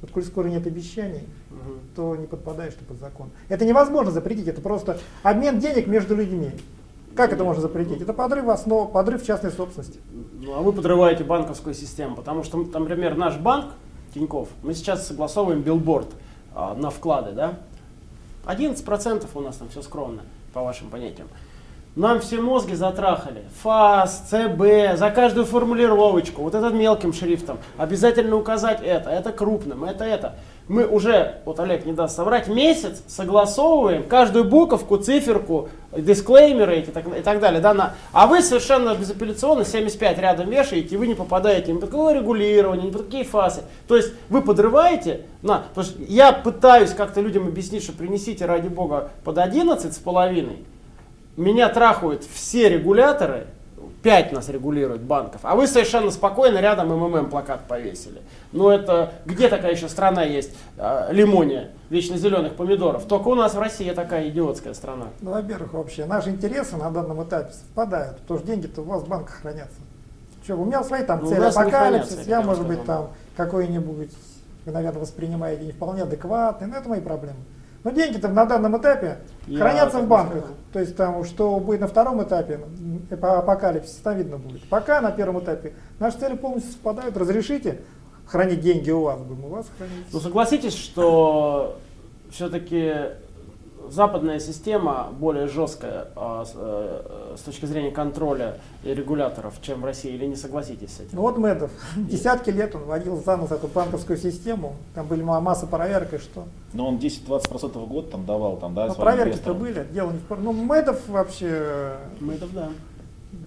[0.00, 1.78] Вот коль скоро нет обещаний, Мгм.
[1.96, 3.30] то не подпадаешь ты под закон.
[3.48, 6.50] Это невозможно запретить, это просто обмен денег между людьми.
[7.16, 8.02] Как это можно запретить?
[8.02, 10.00] Это подрыв основ, подрыв частной собственности.
[10.40, 13.66] Ну, а вы подрываете банковскую систему, потому что, например, наш банк,
[14.12, 16.08] Тиньков, мы сейчас согласовываем билборд
[16.54, 17.54] а, на вклады, да?
[18.46, 21.28] 11% у нас там все скромно, по вашим понятиям.
[21.96, 23.44] Нам все мозги затрахали.
[23.62, 30.04] ФАС, ЦБ, за каждую формулировочку, вот этот мелким шрифтом, обязательно указать это, это крупным, это
[30.04, 30.34] это.
[30.66, 37.06] Мы уже, вот Олег не даст соврать, месяц согласовываем каждую буковку, циферку, дисклеймеры эти, так-
[37.06, 37.60] и так далее.
[37.60, 41.90] Да, на, а вы совершенно безапелляционно 75 рядом вешаете, и вы не попадаете ни под
[41.90, 43.62] какое регулирование, ни под какие фасы.
[43.86, 48.68] То есть вы подрываете, на, потому что я пытаюсь как-то людям объяснить, что принесите ради
[48.68, 50.64] бога под 11 с половиной,
[51.36, 53.48] меня трахают все регуляторы,
[54.04, 58.20] 5 нас регулируют банков, а вы совершенно спокойно рядом МММ плакат повесили.
[58.52, 63.06] Ну это, где такая еще страна есть, а, лимония, вечно зеленых помидоров?
[63.06, 65.06] Только у нас в России такая идиотская страна.
[65.22, 69.08] Ну, во-первых, вообще, наши интересы на данном этапе совпадают, потому что деньги-то у вас в
[69.08, 69.80] банках хранятся.
[70.44, 73.08] Что, у меня свои там Ну, цели апокалипсис, я, может быть, там
[73.38, 74.10] какой-нибудь,
[74.66, 77.38] вы, наверное, воспринимаете не вполне адекватный, но это мои проблемы.
[77.84, 80.38] Но деньги-то на данном этапе Я хранятся в банках.
[80.38, 80.56] сказал.
[80.72, 82.60] То есть там, что будет на втором этапе,
[83.20, 84.66] по апокалипсис, там видно будет.
[84.68, 87.16] Пока на первом этапе наши цели полностью совпадают.
[87.16, 87.82] Разрешите
[88.26, 90.06] хранить деньги у вас, будем у вас хранить.
[90.12, 91.78] Ну согласитесь, что
[92.30, 92.92] все-таки
[93.90, 99.84] западная система более жесткая а, с, э, с точки зрения контроля и регуляторов, чем в
[99.84, 101.10] России, или не согласитесь с этим?
[101.12, 105.40] Ну вот Медов, десятки лет он водил за нос эту банковскую систему, там были ма-
[105.40, 106.44] масса проверок и что.
[106.72, 110.18] Но он 10-20% в год там давал, там, да, Но своим проверки-то были, дело не
[110.18, 111.96] в Ну Медов вообще,
[112.32, 112.68] это да.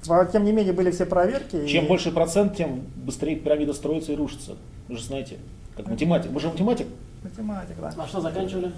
[0.05, 1.67] во- тем не менее были все проверки.
[1.67, 4.55] Чем и- больше процент, тем быстрее пирамида строится и рушится.
[4.87, 5.37] Вы же знаете,
[5.75, 6.31] как математик.
[6.31, 6.87] Вы же математик?
[7.23, 7.93] Математик, да.
[7.97, 8.71] А что заканчивали?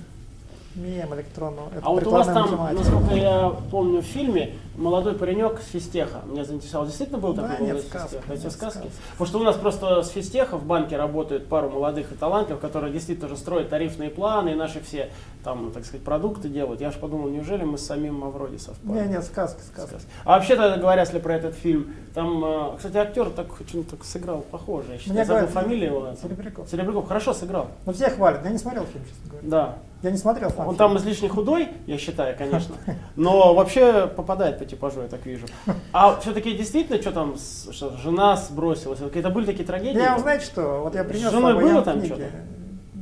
[0.80, 1.70] Мем электронного.
[1.76, 2.84] Это А вот у вас там, математика.
[2.84, 6.22] насколько я помню в фильме, молодой паренек с физтеха.
[6.26, 6.86] Меня заинтересовал.
[6.86, 8.34] Действительно был Да, такой нет, молодой с сказки, физтеха?
[8.34, 8.92] Эти нет, сказки?
[9.12, 12.92] Потому что у нас просто с физтеха в банке работают пару молодых и талантливых, которые
[12.92, 15.10] действительно тоже строят тарифные планы и наши все
[15.44, 16.82] там, так сказать, продукты делают.
[16.82, 19.00] Я же подумал, неужели мы с самим Мавроди совпали?
[19.08, 19.90] Не, не, сказки, сказки.
[19.90, 20.08] Сказки.
[20.26, 23.48] А вообще-то говоря, если про этот фильм, там, э, кстати, актер так
[23.90, 24.94] так сыграл похоже.
[24.94, 26.08] Я считаю, Мне забыл говорят, фамилию его.
[26.22, 26.70] Серебряков.
[26.70, 27.68] Серебряков хорошо сыграл.
[27.86, 29.48] Ну все хвалят, я не смотрел фильм, честно говоря.
[29.50, 29.76] Да.
[30.02, 30.78] Я не смотрел сам Он фильм.
[30.78, 32.76] там излишне худой, я считаю, конечно,
[33.18, 35.46] но вообще попадает по типажу, я так вижу.
[35.92, 37.36] А все-таки действительно, что там,
[37.72, 40.00] что жена сбросилась, какие-то были такие трагедии?
[40.00, 42.24] Я вам знаете что, вот я принес С женой было там что-то?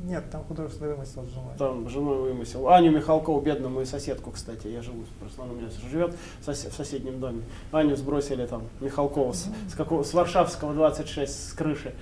[0.06, 1.52] Нет, там художественный вымысел с женой.
[1.58, 2.70] Там женой вымысел.
[2.70, 6.70] Аню Михалкову, бедную мою соседку, кстати, я живу, просто она у меня живет в, сос-
[6.70, 7.42] в соседнем доме.
[7.74, 11.94] Аню сбросили там, Михалкову, с, с, какого, с Варшавского 26, с крыши.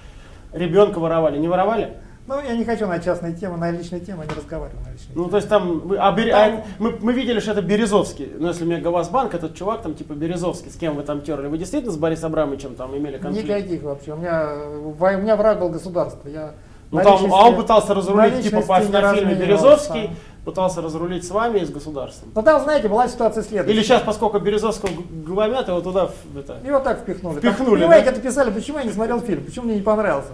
[0.54, 1.98] Ребенка воровали, не воровали?
[2.28, 5.22] Ну, я не хочу на частные темы, на личные темы, не разговариваю на личные Ну,
[5.24, 5.30] темы.
[5.30, 8.32] то есть там, вы- а Бери- Там- а мы, мы видели, что это Березовский.
[8.40, 11.48] Ну, если Мегавазбанк, этот чувак там типа Березовский, с кем вы там терли.
[11.48, 13.48] Вы действительно с Борисом Абрамовичем там имели конфликт?
[13.48, 14.14] Никаких вообще.
[14.14, 16.28] У меня, у меня враг был государство.
[16.28, 16.54] Я
[16.90, 19.36] Ну, там, а он пытался разрулить, типа по, фильме.
[19.36, 20.10] Березовский,
[20.46, 22.30] пытался разрулить с вами и с государством.
[22.34, 23.72] Но там, знаете, была ситуация следующая.
[23.74, 24.90] Или сейчас, поскольку Березовского
[25.26, 27.38] гломят, его туда это, Его так впихнули.
[27.40, 28.12] Впихнули, Там, понимаете, да?
[28.12, 30.30] это писали, почему я не смотрел фильм, почему мне не понравился.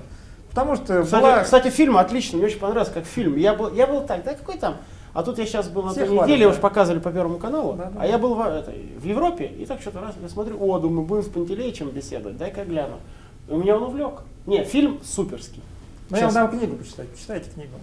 [0.52, 1.44] Потому что Кстати, была...
[1.44, 3.36] кстати, фильм отличный, мне очень понравился как фильм.
[3.38, 4.78] Я был, я был так, да какой там?
[5.14, 6.52] А тут я сейчас был на той неделе, да.
[6.52, 8.02] уж показывали по Первому каналу, Да, да.
[8.02, 11.06] а я был в, этой, в Европе, и так что-то раз я смотрю, о, думаю,
[11.06, 12.96] будем с Пантелеичем беседовать, дай-ка гляну.
[13.50, 14.22] И у меня он увлек.
[14.46, 15.62] Не, фильм суперский.
[16.10, 17.10] Ну, я вам дам книгу почитать.
[17.10, 17.74] Почитайте книгу.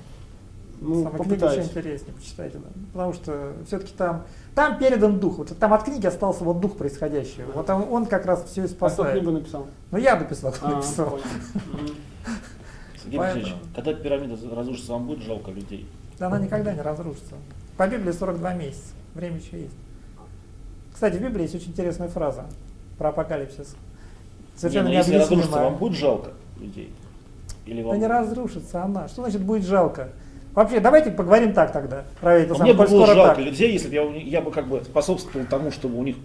[0.81, 2.59] Ну, Самая книга еще интереснее, почитайте.
[2.59, 2.69] Да.
[2.93, 4.23] Потому что все-таки там,
[4.55, 5.39] там передан дух.
[5.39, 7.51] Вот там от книги остался вот дух происходящего.
[7.53, 9.13] Вот он, он как раз все и А кто спасает.
[9.19, 9.67] книгу написал?
[9.91, 11.11] Ну я написал, кто А, написал.
[11.11, 11.25] понял.
[13.03, 15.87] Сергей Поэтому- когда пирамида разрушится, вам будет жалко людей?
[16.19, 17.35] Да она никогда не разрушится.
[17.77, 18.93] По Библии 42 месяца.
[19.15, 19.75] Время еще есть.
[20.93, 22.47] Кстати, в Библии есть очень интересная фраза
[22.99, 23.77] про апокалипсис.
[24.57, 26.93] Совершенно Не, ну, если разрушится, вам будет жалко людей?
[27.67, 27.99] Или Да вам...
[28.01, 29.07] не разрушится она.
[29.07, 30.09] Что значит будет жалко?
[30.55, 32.03] Вообще, давайте поговорим так тогда.
[32.21, 33.45] Про это А самое, Мне бы было жалко так.
[33.45, 36.17] людей, если бы я, я бы как бы способствовал тому, чтобы у них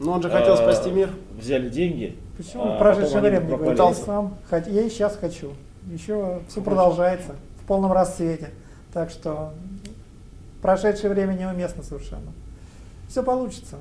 [0.00, 1.10] Но он же хотел э, спасти мир.
[1.38, 2.16] взяли деньги.
[2.36, 3.94] Почему а в прошедшее потом они время не говорил?
[3.94, 4.34] Сам,
[4.66, 5.52] я и сейчас хочу.
[5.92, 8.50] Еще все продолжается в полном расцвете.
[8.92, 9.54] Так что
[10.62, 12.32] прошедшее время неуместно совершенно.
[13.08, 13.76] Все получится.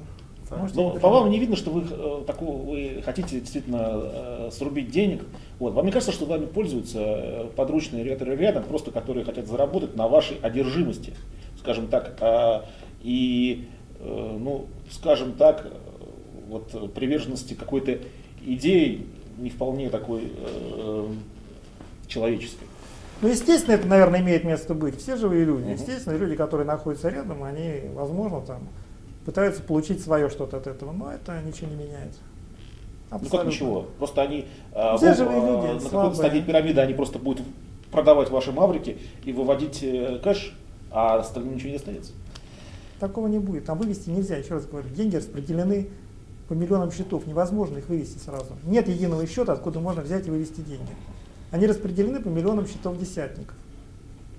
[0.49, 0.59] Так.
[0.75, 5.25] Ну, по вам не видно, что вы, э, такого, вы хотите действительно э, срубить денег.
[5.59, 5.73] Вот.
[5.73, 10.07] Вам не кажется, что вами пользуются э, подручные риэлторы рядом, просто которые хотят заработать на
[10.07, 11.13] вашей одержимости,
[11.59, 12.65] скажем так, а,
[13.01, 13.67] и,
[13.99, 15.69] э, ну, скажем так, э,
[16.47, 17.97] вот приверженности какой-то
[18.45, 19.05] идеи
[19.37, 21.07] не вполне такой э,
[22.07, 22.67] человеческой.
[23.21, 24.99] Ну, естественно, это, наверное, имеет место быть.
[24.99, 25.69] Все живые люди.
[25.71, 28.67] Естественно, люди, которые находятся рядом, они, возможно, там
[29.25, 32.13] пытаются получить свое что-то от этого, но это ничего не меняет.
[33.09, 33.49] Ну как Абсолютно.
[33.49, 33.85] ничего?
[33.97, 37.45] Просто они э, Все живые э, люди, на какой-то стадии пирамиды они просто будут
[37.91, 40.55] продавать ваши маврики и выводить э, кэш,
[40.91, 42.11] а остальным ничего не останется.
[42.99, 43.65] Такого не будет.
[43.65, 44.89] Там вывести нельзя, еще раз говорю.
[44.89, 45.89] Деньги распределены
[46.47, 47.27] по миллионам счетов.
[47.27, 48.53] Невозможно их вывести сразу.
[48.63, 50.91] Нет единого счета, откуда можно взять и вывести деньги.
[51.51, 53.55] Они распределены по миллионам счетов десятников.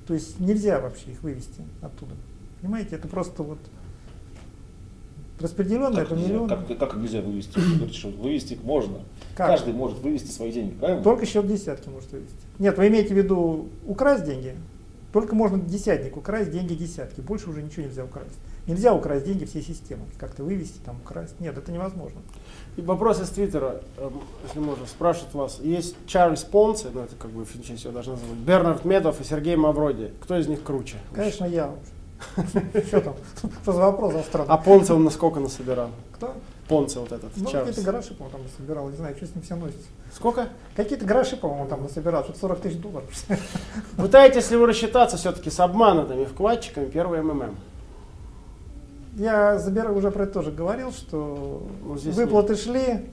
[0.06, 2.14] То есть нельзя вообще их вывести оттуда.
[2.60, 3.58] Понимаете, это просто вот
[5.40, 6.66] распределенное Как по нельзя, миллионам.
[6.66, 7.58] как, как нельзя вывести?
[8.20, 8.98] Вывести их можно.
[9.36, 9.48] Как?
[9.48, 11.02] Каждый может вывести свои деньги, правильно?
[11.02, 12.34] Только счет десятки может вывести.
[12.58, 14.54] Нет, вы имеете в виду украсть деньги?
[15.12, 17.20] Только можно десятник украсть деньги десятки.
[17.20, 18.38] Больше уже ничего нельзя украсть.
[18.68, 20.02] Нельзя украсть деньги всей системы.
[20.18, 21.40] Как-то вывести, там, украсть.
[21.40, 22.20] Нет, это невозможно.
[22.76, 25.58] И вопрос из Твиттера, эм, если можно, спрашивает вас.
[25.60, 29.56] Есть Чарльз Понце, ну это как бы финчесть его должна назвать, Бернард Медов и Сергей
[29.56, 30.12] Мавроди.
[30.20, 30.96] Кто из них круче?
[31.14, 31.70] Конечно, я.
[32.86, 33.14] Что там?
[33.62, 34.52] Что за вопрос за странный?
[34.52, 35.88] А Понце он на сколько насобирал?
[36.12, 36.34] Кто?
[36.68, 38.90] Понце вот этот, Ну, какие-то гроши, по-моему, там насобирал.
[38.90, 39.86] Не знаю, что с ним все носится.
[40.14, 40.48] Сколько?
[40.76, 42.22] Какие-то гроши, по-моему, там насобирал.
[42.24, 43.08] Что-то 40 тысяч долларов.
[43.96, 47.56] Пытаетесь ли вы рассчитаться все-таки с обманутыми вкладчиками первый МММ?
[49.18, 53.10] Я забираю, уже про это тоже говорил, что Ну, здесь выплаты шли.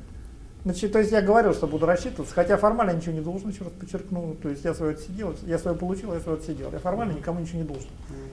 [0.63, 3.73] Значит, то есть я говорил, что буду рассчитываться, хотя формально ничего не должен, еще раз
[3.79, 4.35] подчеркну.
[4.41, 6.71] То есть я свое отсидел, я свое получил, я свое отсидел.
[6.71, 7.87] Я формально никому ничего не должен.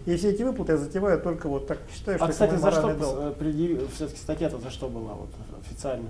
[0.06, 2.60] И все эти выплаты я затеваю только вот так считаю, что А, это кстати, мой
[2.60, 3.18] за что долг.
[3.18, 5.28] э, предъяви- все-таки статья-то за что была вот
[5.60, 6.08] официально?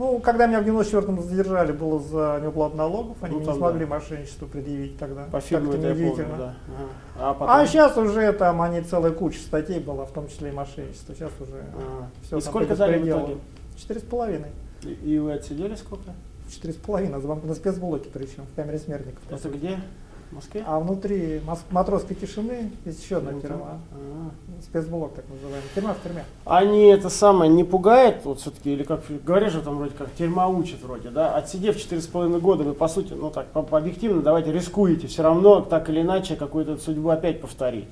[0.00, 3.90] Ну, когда меня в 94-м задержали, было за неуплату налогов, они Ну, не смогли да.
[3.96, 5.24] мошенничество предъявить тогда.
[5.24, 6.54] По Как-то это я помню, да.
[6.68, 6.88] Ага.
[7.18, 7.54] А, потом...
[7.54, 11.14] А сейчас уже там они целая куча статей была, в том числе и мошенничество.
[11.14, 12.08] Сейчас уже А.
[12.22, 13.36] все И сколько дали в итоге?
[13.76, 14.48] Четыре с половиной.
[14.84, 16.14] И, и вы отсидели сколько?
[16.50, 19.22] Четыре с половиной, на спецблоке причем, в камере смертников.
[19.28, 19.78] Это где?
[20.30, 20.62] В Москве?
[20.66, 21.40] А внутри
[21.70, 23.78] матросской тишины есть еще одна тюрьма.
[23.92, 24.30] а.
[24.62, 25.68] Спецблок так называемый.
[25.74, 26.24] Тюрьма в тюрьме.
[26.44, 30.48] Они это самое не пугает, вот все-таки, или как говорят же там вроде как тюрьма
[30.48, 35.06] учит вроде, да, отсидев 4,5 года, вы по сути, ну так, по объективно, давайте рискуете,
[35.06, 37.86] все равно так или иначе какую-то судьбу опять повторить.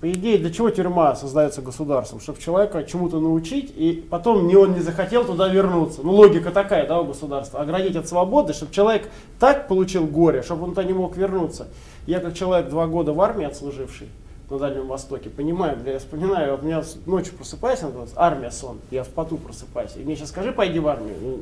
[0.00, 2.20] По идее, для чего тюрьма создается государством?
[2.20, 6.02] Чтобы человека чему-то научить, и потом не он не захотел туда вернуться.
[6.02, 7.60] Ну, логика такая, да, у государства.
[7.60, 9.08] Оградить от свободы, чтобы человек
[9.40, 11.68] так получил горе, чтобы он туда не мог вернуться.
[12.06, 14.08] Я как человек два года в армии отслуживший,
[14.50, 17.80] на Дальнем Востоке, понимаю, я вспоминаю, у меня ночью просыпаюсь,
[18.14, 21.16] армия сон, я в поту просыпаюсь, и мне сейчас скажи, пойди в армию.
[21.20, 21.38] Ну,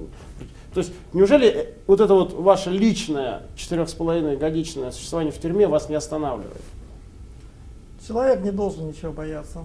[0.73, 5.39] То есть, неужели э, вот это вот ваше личное четырех с половиной годичное существование в
[5.39, 6.63] тюрьме вас не останавливает?
[8.07, 9.65] Человек не должен ничего бояться.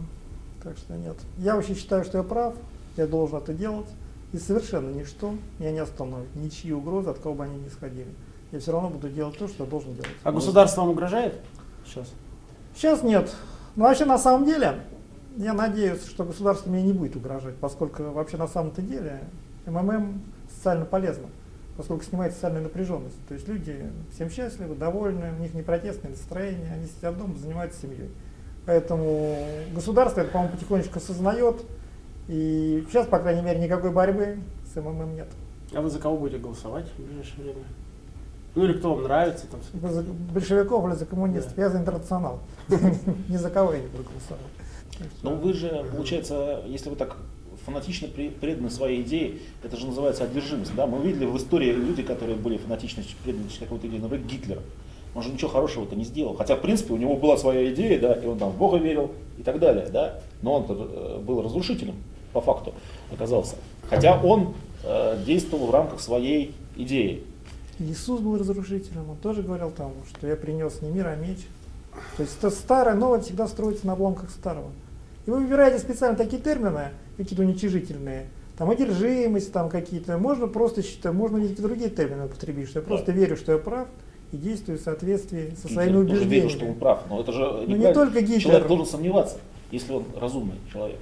[0.63, 1.15] Так что нет.
[1.37, 2.55] Я вообще считаю, что я прав,
[2.97, 3.87] я должен это делать.
[4.31, 6.33] И совершенно ничто меня не остановит.
[6.35, 8.13] Ничьи угрозы, от кого бы они ни исходили.
[8.51, 10.09] Я все равно буду делать то, что я должен делать.
[10.23, 11.35] А государство вам угрожает
[11.85, 12.07] сейчас?
[12.75, 13.29] Сейчас нет.
[13.75, 14.81] Но вообще на самом деле,
[15.37, 19.21] я надеюсь, что государство мне не будет угрожать, поскольку вообще на самом-то деле
[19.65, 20.21] МММ
[20.53, 21.27] социально полезно,
[21.77, 23.17] поскольку снимает социальную напряженность.
[23.27, 27.81] То есть люди всем счастливы, довольны, у них не протестное настроение, они сидят дома, занимаются
[27.81, 28.09] семьей.
[28.65, 29.35] Поэтому
[29.73, 31.63] государство это, по-моему, потихонечку осознает.
[32.27, 34.37] И сейчас, по крайней мере, никакой борьбы
[34.71, 35.27] с МММ нет.
[35.73, 37.63] А вы за кого будете голосовать в ближайшее время?
[38.55, 39.45] Ну или кто вам нравится?
[39.47, 41.57] Там, Вы за большевиков или за коммунистов?
[41.57, 42.39] Я за интернационал.
[43.29, 44.43] Ни за кого я не буду голосовать.
[45.21, 47.15] Но вы же, получается, если вы так
[47.65, 50.75] фанатично преданы своей идее, это же называется одержимость.
[50.75, 50.87] Да?
[50.87, 54.59] Мы видели в истории люди, которые были фанатично преданы какой-то идее, например, Гитлер.
[55.15, 56.35] Он же ничего хорошего-то не сделал.
[56.35, 59.11] Хотя, в принципе, у него была своя идея, да, и он там в Бога верил
[59.37, 60.19] и так далее, да.
[60.41, 61.95] Но он был разрушителем,
[62.33, 62.73] по факту,
[63.11, 63.55] оказался.
[63.89, 67.23] Хотя он э, действовал в рамках своей идеи.
[67.79, 71.39] Иисус был разрушителем, он тоже говорил там, что я принес не мир, а меч.
[72.17, 74.69] То есть это старое, новое всегда строится на обломках старого.
[75.25, 81.13] И вы выбираете специально такие термины, какие-то уничижительные, там одержимость, там какие-то, можно просто считать,
[81.13, 83.87] можно какие-то другие термины употребить, что я просто верю, что я прав,
[84.31, 86.33] и действую в соответствии со Гитлер своими тоже убеждениями.
[86.33, 88.41] верил, что он прав, но это же Ну, не только Гитлер.
[88.41, 89.37] Человек должен сомневаться,
[89.71, 90.97] если он разумный человек.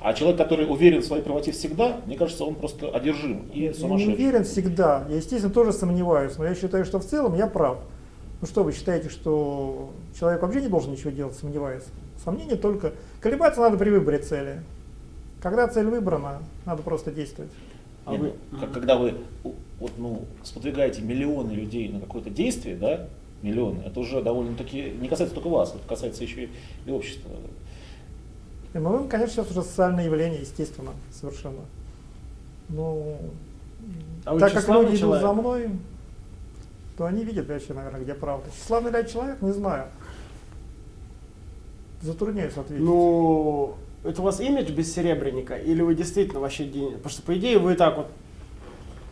[0.00, 3.68] А человек, который уверен в своей правоте всегда, мне кажется, он просто одержим и Я
[3.68, 4.14] не сумасшедший.
[4.14, 5.04] уверен всегда.
[5.10, 7.78] Я, естественно, тоже сомневаюсь, но я считаю, что в целом я прав.
[8.40, 11.82] Ну что, вы считаете, что человек вообще не должен ничего делать, сомневаясь?
[12.24, 12.92] Сомнение только...
[13.20, 14.62] Колебаться надо при выборе цели.
[15.42, 17.50] Когда цель выбрана, надо просто действовать.
[18.06, 19.14] А Нет, вы- ну, как- когда вы
[19.78, 23.06] вот, ну, сподвигаете миллионы людей на какое-то действие, да,
[23.42, 26.48] миллионы, это уже довольно-таки не касается только вас, это касается еще
[26.86, 27.30] и общества.
[28.74, 31.60] Ну, конечно, сейчас уже социальное явление, естественно, совершенно.
[32.68, 33.16] Ну,
[34.24, 35.22] А так как люди идут человек?
[35.22, 35.70] за мной,
[36.96, 38.48] то они видят вообще, наверное, где правда.
[38.50, 39.86] Тщеславный ли человек, не знаю.
[42.02, 42.84] Затрудняюсь ответить.
[42.84, 46.96] Ну, это у вас имидж бессеребренника, или вы действительно вообще денег?
[46.96, 48.06] Потому что, по идее, вы так вот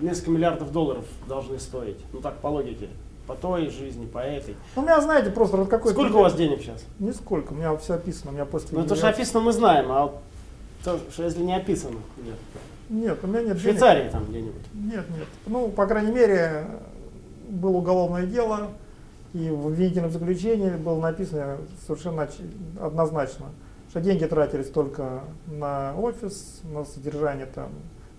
[0.01, 1.98] несколько миллиардов долларов должны стоить.
[2.12, 2.88] Ну так, по логике.
[3.27, 4.57] По той жизни, по этой.
[4.74, 6.01] Ну, у меня, знаете, просто вот какой-то...
[6.01, 6.83] Сколько у вас денег сейчас?
[6.98, 8.79] Нисколько, у меня все описано, у меня после...
[8.79, 10.14] Ну, то, что описано, мы знаем, а
[10.83, 12.37] то, что если не описано, нет.
[12.88, 13.79] Нет, у меня нет В денег.
[13.79, 14.62] Швейцарии там где-нибудь.
[14.72, 15.29] Нет, нет.
[15.46, 16.64] Ну, по крайней мере,
[17.51, 18.68] было уголовное дело,
[19.35, 22.27] и в обвинительном заключении было написано совершенно
[22.81, 23.46] однозначно,
[23.90, 27.70] что деньги тратились только на офис, на содержание там,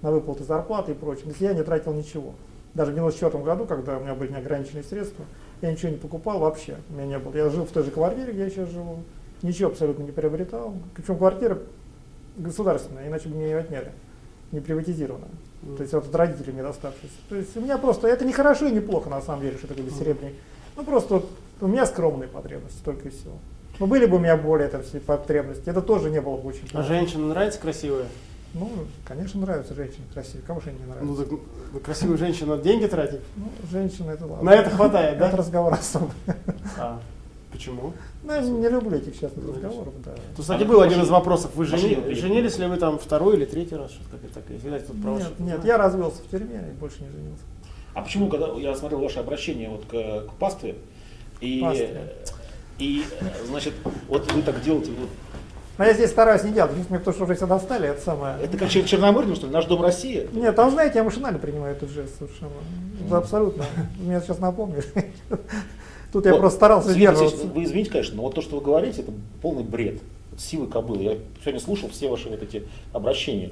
[0.02, 1.26] на выплаты зарплаты и прочее.
[1.26, 2.34] То есть я не тратил ничего.
[2.74, 5.26] Даже в 94 году, когда у меня были неограниченные средства,
[5.62, 6.78] я ничего не покупал вообще.
[6.90, 7.36] У меня не было.
[7.36, 9.00] Я жил в той же квартире, где я сейчас живу.
[9.42, 10.74] Ничего абсолютно не приобретал.
[10.96, 11.60] Причем квартира
[12.38, 13.92] государственная, иначе бы мне ее отняли.
[14.52, 15.30] Не приватизированная.
[15.76, 17.12] То есть вот от родителей мне доставшись.
[17.28, 19.68] То есть у меня просто, это не хорошо и не плохо на самом деле, что
[19.68, 20.36] такое бессеребренник.
[20.76, 21.30] Ну просто вот
[21.62, 23.34] у меня скромные потребности только и всего.
[23.80, 26.72] Но были бы у меня более там потребности, это тоже не было бы очень А
[26.72, 26.88] плохо.
[26.88, 28.06] женщины нравятся красивые?
[28.54, 28.70] Ну,
[29.06, 30.44] конечно, нравятся женщины красивые.
[30.46, 31.36] Кому же они не Ну, нравятся?
[31.38, 31.40] так
[31.74, 33.22] на красивую женщину надо деньги тратить?
[33.38, 34.44] Ну, женщины это ладно.
[34.44, 35.38] На это хватает, Это да?
[35.38, 36.10] разговор особый.
[36.78, 37.00] А,
[37.52, 37.94] почему?
[38.24, 40.12] Ну, я не люблю этих частных разговоров, да.
[40.36, 41.52] Тут, кстати, А был один из вопросов.
[41.56, 43.92] Вы женились ли вы там второй или третий раз?
[43.92, 44.58] Что-то как это такое.
[44.58, 47.44] Видать, тут про Нет, нет, я развелся в тюрьме и больше не женился.
[47.94, 50.76] А почему, когда я смотрел ваше обращение вот к, к пастве,
[51.40, 52.14] и, Пастве.
[52.80, 53.74] И, э, значит,
[54.08, 55.10] вот вы так делаете, вот,
[55.78, 58.36] Но я здесь стараюсь не делать, мне потому что уже все достали, это самое.
[58.42, 60.28] это как Чер- Черномырдин, что ли, наш дом Россия?
[60.32, 62.52] Нет, там, знаете, я машинально принимаю этот жест совершенно.
[63.06, 63.66] Это абсолютно.
[64.00, 64.84] Меня сейчас напомнили.
[66.12, 67.46] Тут я просто старался сдерживаться.
[67.48, 69.12] Вы извините, конечно, но вот то, что вы говорите, это
[69.42, 70.00] полный бред.
[70.38, 71.04] Силы кобылы.
[71.04, 72.64] Я сегодня слушал все ваши вот эти
[72.94, 73.52] обращения.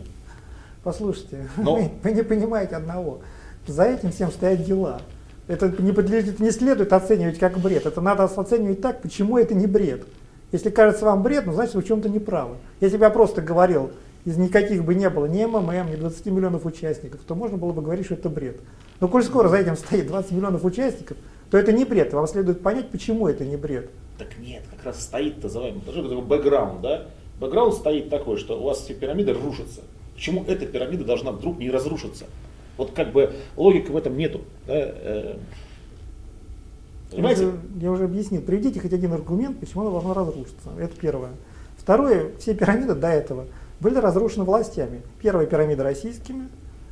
[0.84, 3.20] Послушайте, Но- вы, вы не понимаете одного.
[3.68, 5.02] За этим всем стоят дела.
[5.48, 7.86] Это не, подлежит, не следует оценивать как бред.
[7.86, 10.06] Это надо оценивать так, почему это не бред.
[10.52, 12.56] Если кажется вам бред, ну значит вы в чем-то не правы.
[12.82, 13.92] Если бы я просто говорил,
[14.26, 17.82] из никаких бы не было ни МММ, ни 20 миллионов участников, то можно было бы
[17.82, 18.60] говорить, что это бред.
[19.00, 21.18] Но коль скоро за этим стоит 20 миллионов участников,
[21.50, 22.14] то это не бред.
[22.14, 23.90] Вам следует понять, почему это не бред.
[24.18, 25.82] Так нет, как раз за вами.
[25.86, 27.06] Даже такой бэкграунд, да?
[27.40, 29.82] Бэкграунд стоит такой, что у вас все пирамиды рушатся.
[30.16, 32.26] Почему эта пирамида должна вдруг не разрушиться?
[32.78, 34.42] Вот как бы логики в этом нету.
[34.68, 35.38] да, э,
[37.10, 37.46] Я Понимаете?
[37.46, 38.42] уже, я уже объяснил.
[38.42, 40.70] Приведите хоть один аргумент, почему она должна разрушиться.
[40.80, 41.32] Это первое.
[41.78, 43.46] Второе, все пирамиды до этого
[43.80, 45.02] были разрушены властями.
[45.22, 46.50] Первая пирамида российскими,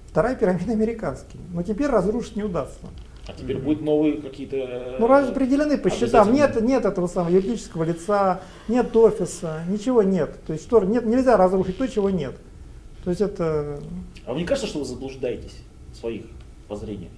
[0.08, 1.42] вторая пирамида американскими.
[1.54, 2.88] Но теперь разрушить не удастся.
[3.28, 4.56] А теперь будут новые какие-то...
[4.56, 6.32] э, Ну, распределены по счетам.
[6.32, 10.36] Нет, нет этого самого юридического лица, нет офиса, ничего нет.
[10.46, 12.36] То есть что, нет, нельзя разрушить то, чего нет.
[13.04, 13.80] То есть это
[14.26, 15.58] А вам не кажется, что вы заблуждаетесь
[15.96, 16.24] своих
[16.70, 17.12] воззрениях?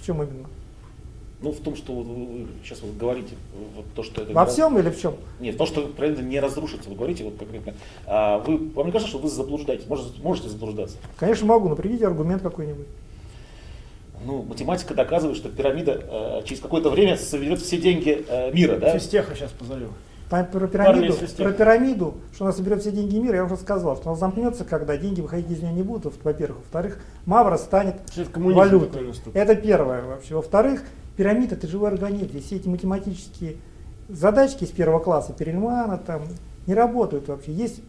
[0.00, 0.48] в чем именно?
[1.42, 3.34] Ну, в том, что вот вы, вы сейчас вот говорите,
[3.74, 4.32] вот то, что это...
[4.32, 5.14] Во всем или в чем?
[5.40, 7.74] Нет, то, что правильно не разрушится, вы говорите вот конкретно.
[8.06, 9.86] А вы, вам не кажется, что вы заблуждаетесь?
[9.86, 10.98] Можете, можете заблуждаться?
[11.16, 12.86] Конечно, могу, но приведите аргумент какой-нибудь.
[14.26, 18.98] Ну, математика доказывает, что пирамида э, через какое-то время соберет все деньги э, мира, да?
[18.98, 19.92] Физтеха сейчас позовем.
[20.30, 24.16] Про, пирамиду, про пирамиду, что она соберет все деньги мира, я уже сказал, что она
[24.16, 26.58] замкнется, когда деньги выходить из нее не будут, во-первых.
[26.58, 27.96] Во-вторых, Мавра станет
[28.36, 29.12] валютой.
[29.34, 30.36] Это первое вообще.
[30.36, 30.84] Во-вторых,
[31.16, 32.28] пирамида это живой организм.
[32.28, 33.56] Здесь все эти математические
[34.08, 36.22] задачки из первого класса, Перельмана там,
[36.68, 37.52] не работают вообще.
[37.52, 37.80] Есть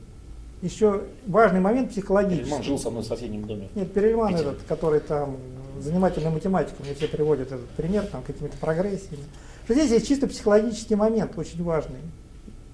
[0.64, 2.46] еще важный момент психологический.
[2.46, 3.70] Перельман жил со мной в соседнем доме.
[3.76, 4.48] Нет, Перельман Питер.
[4.48, 5.38] этот, который там
[5.80, 9.26] занимательная математика, мне все приводят этот пример, там какими-то прогрессиями.
[9.66, 12.00] Что здесь есть чисто психологический момент, очень важный.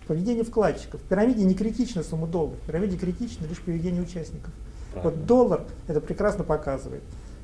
[0.08, 1.02] Поведение вкладчиков.
[1.02, 4.52] В пирамиде не критична сумма долга, в пирамиде критично лишь поведение участников.
[4.93, 5.12] Правильно.
[5.17, 7.02] Вот доллар это прекрасно показывает.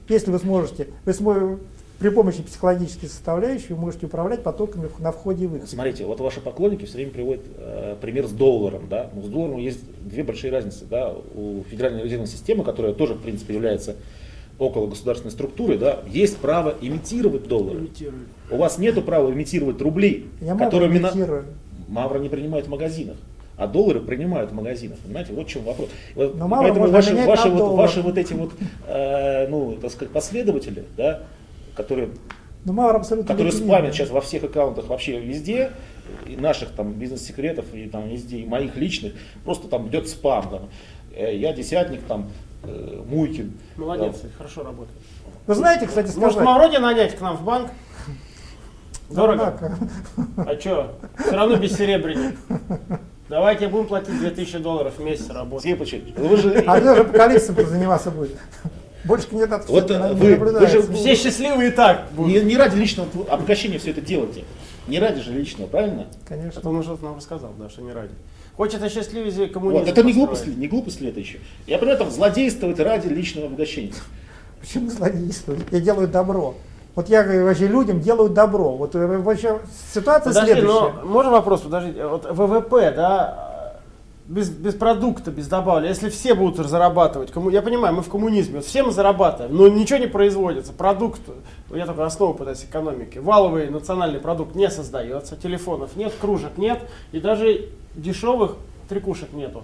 [0.08, 1.60] Если вы сможете, вы смо-
[2.00, 5.68] при помощи психологической составляющей вы можете управлять потоками на входе и выходе.
[5.72, 9.10] Смотрите, вот ваши поклонники все время приводят э, пример с долларом, да.
[9.14, 11.14] Ну, с долларом есть две большие разницы, да.
[11.36, 13.96] У федеральной резервной системы, которая тоже, в принципе, является
[14.60, 17.80] около государственной структуры, да, есть право имитировать доллары.
[17.80, 18.24] Имитирует.
[18.52, 21.46] У вас нет права имитировать рубли, Я мина- имитирую.
[21.88, 23.18] Мавра не принимает в магазинах.
[23.56, 24.98] А доллары принимают в магазинах.
[25.00, 25.90] Понимаете, вот в чем вопрос.
[26.16, 27.78] Вот Но поэтому ваши, ваши, вот, доллар.
[27.78, 28.52] ваши вот эти вот,
[28.88, 31.22] э, ну, так сказать, последователи, да,
[31.76, 32.10] которые
[32.66, 35.72] Но Мавр абсолютно которые спамят сейчас во всех аккаунтах вообще везде,
[36.28, 39.14] и наших там бизнес-секретов, и там везде, и моих личных,
[39.46, 40.50] просто там идет спам.
[40.50, 40.70] Там.
[41.16, 42.32] Э, Я десятник, там,
[42.64, 43.54] э, Муйкин.
[43.78, 44.32] Молодец, Там.
[44.36, 44.98] хорошо работает.
[45.46, 46.24] Вы знаете, кстати, сказать...
[46.24, 47.70] Может, Мавроди нанять к нам в банк?
[49.10, 49.48] Дорого.
[49.48, 49.78] Однако,
[50.38, 50.96] А что?
[51.20, 52.36] Все равно без серебряник.
[53.30, 55.64] Давайте будем платить 2000 долларов в месяц работать.
[55.64, 58.38] Сергей Павлович, вы же, А кто же апокалипсисом заниматься будет?
[59.06, 62.34] Больше кандидатов Вот, э, вы- вы же- Все счастливые и так будут.
[62.34, 64.44] не, не ради личного обогащения все это делаете.
[64.88, 66.08] Не ради же личного, правильно?
[66.28, 66.60] Конечно.
[66.60, 68.12] Это он уже нам рассказал, да, что не ради.
[68.56, 69.80] Хочет осчастливить коммунизм.
[69.80, 70.56] Вот, это не глупость ли?
[70.56, 71.40] Не глупость ли это еще?
[71.68, 73.94] Я понимаю, там злодействовать ради личного обогащения.
[74.62, 75.66] Почему злодействуют?
[75.72, 76.56] Я делаю добро.
[76.96, 78.76] Вот я говорю, вообще людям делаю добро.
[78.76, 79.60] Вот э, вообще
[79.94, 80.94] ситуация Подожди, следующая.
[81.02, 83.80] но можно вопрос, подождите, вот ВВП, да,
[84.28, 88.58] без, без продукта, без добавки, если все будут зарабатывать, комму- я понимаю, мы в коммунизме,
[88.58, 91.22] вот все мы зарабатываем, но ничего не производится, продукт,
[91.74, 96.80] я только основу пытаюсь экономики, валовый национальный продукт не создается, телефонов нет, кружек нет,
[97.12, 98.56] и даже дешевых
[98.88, 99.64] трикушек нету.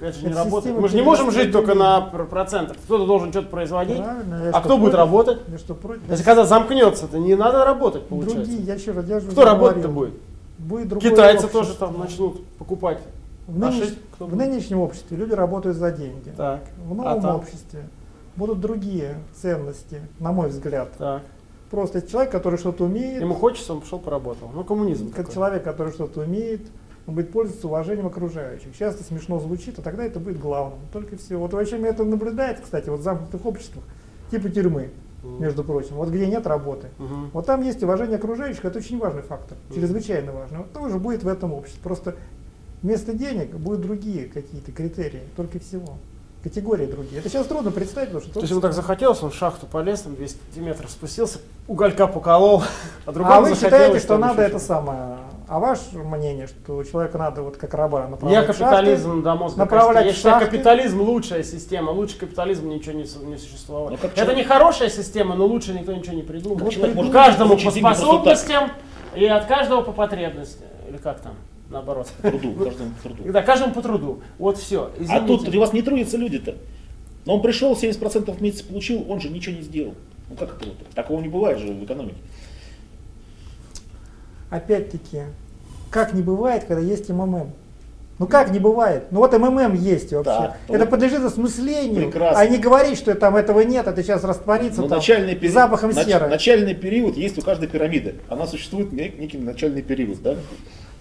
[0.00, 0.76] Это же не работает.
[0.78, 2.76] Мы же не можем жить только на процентах.
[2.84, 3.96] Кто-то должен что-то производить.
[3.98, 5.40] Правильно, А кто будет работать?
[5.58, 6.08] Что, против?
[6.08, 8.44] Если когда замкнется, то не надо работать, получается.
[8.44, 10.14] Другие, я еще раз, я Кто работать-то будет?
[10.58, 11.60] Будет Китайцы общество.
[11.60, 12.98] тоже там начнут покупать.
[13.46, 16.30] В, А нынеш- кто в нынешнем обществе люди работают за деньги.
[16.36, 17.36] Так, В а новом там?
[17.36, 17.88] обществе
[18.36, 20.90] будут другие ценности, на мой взгляд.
[20.98, 21.22] так.
[21.70, 24.48] Просто человек, который что-то умеет, Ему хочется, он пошел поработал.
[24.54, 25.34] Ну, коммунизм как такой.
[25.34, 26.62] человек, который что-то умеет,
[27.08, 28.76] он будет пользоваться уважением окружающих.
[28.78, 30.78] Часто смешно звучит, а тогда это будет главным.
[30.92, 31.36] Только все.
[31.36, 33.82] Вот вообще это наблюдается, кстати, вот в замкнутых обществах,
[34.30, 34.90] типа тюрьмы,
[35.22, 35.42] Мгм.
[35.42, 36.88] между прочим, вот где нет работы.
[36.98, 37.30] Мгм.
[37.32, 39.80] Вот там есть уважение окружающих, это очень важный фактор, Мгм.
[39.80, 40.58] чрезвычайно важный.
[40.58, 41.80] Вот тоже будет в этом обществе.
[41.82, 42.14] Просто
[42.82, 45.96] вместо денег будут другие какие-то критерии, только всего.
[46.42, 47.20] Категории другие.
[47.20, 48.34] Это сейчас трудно представить, потому что...
[48.34, 52.62] То есть ему так захотелось, он в шахту полез, там 200 метров спустился, уголька поколол,
[53.06, 55.16] а а другому вы захотелось, считаете, что надо это самое...
[55.48, 58.64] А ваше мнение, что человека надо вот как раба направлять Я в шахты?
[58.76, 60.06] капитализм до мозга направлять.
[60.06, 61.90] Я считаю, капитализм лучшая система.
[61.90, 63.88] Лучше капитализма ничего не, не существовало.
[63.88, 66.68] Ну, Это человек- не хорошая система, но лучше никто ничего не придумал.
[66.68, 68.72] Человек может каждому по способностям
[69.16, 70.68] и от каждого по потребностям.
[70.86, 71.32] Или как там?
[71.70, 72.08] Наоборот.
[72.20, 73.22] Труду, каждому труду.
[73.32, 74.20] Да, каждому по труду.
[74.38, 74.90] Вот все.
[75.08, 76.56] А тут у вас не трудятся люди-то.
[77.24, 79.94] Но он пришел, 70% в месяц получил, он же ничего не сделал.
[80.28, 80.76] Ну как это вот?
[80.94, 82.16] Такого не бывает же в экономике.
[84.50, 85.22] Опять-таки,
[85.90, 87.50] как не бывает, когда есть МММ?
[88.18, 89.04] Ну как не бывает?
[89.12, 90.24] Ну вот МММ есть вообще.
[90.24, 92.40] Да, это вот подлежит осмыслению, прекрасно.
[92.40, 95.90] а не говорить, что там этого нет, это сейчас растворится Но там, начальный, пери- запахом
[95.90, 96.26] нач- серы.
[96.26, 98.16] начальный период есть у каждой пирамиды.
[98.28, 100.20] Она существует нек- некий начальный период.
[100.22, 100.34] Да?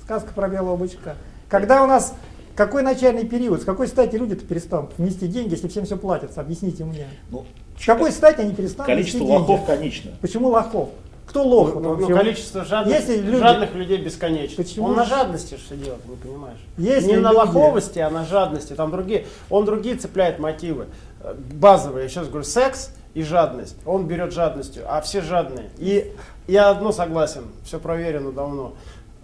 [0.04, 1.16] Сказка про белого бычка.
[1.50, 2.14] Когда у нас
[2.56, 3.62] какой начальный период?
[3.62, 6.42] С какой стати люди-то перестанут внести деньги, если всем все платится?
[6.42, 7.08] Объясните мне.
[7.32, 7.46] Ну,
[7.80, 10.12] С какой стати они перестанут количество лохов конечно.
[10.22, 10.90] Почему лохов?
[11.28, 11.76] Кто лох?
[11.76, 14.64] Ну, вот ну, количество жадных, Если люди- жадных людей бесконечно.
[14.64, 16.60] Почему Он на жадности что делает, не понимаешь?
[16.78, 18.74] Если не на люди- лоховости, а на жадности.
[18.74, 20.88] Там другие, он другие цепляет мотивы.
[21.22, 23.76] Э, Базовые, я сейчас говорю, секс и жадность.
[23.86, 25.70] Он берет жадностью, а все жадные.
[25.78, 26.14] И
[26.48, 28.76] я одно согласен, все проверено давно.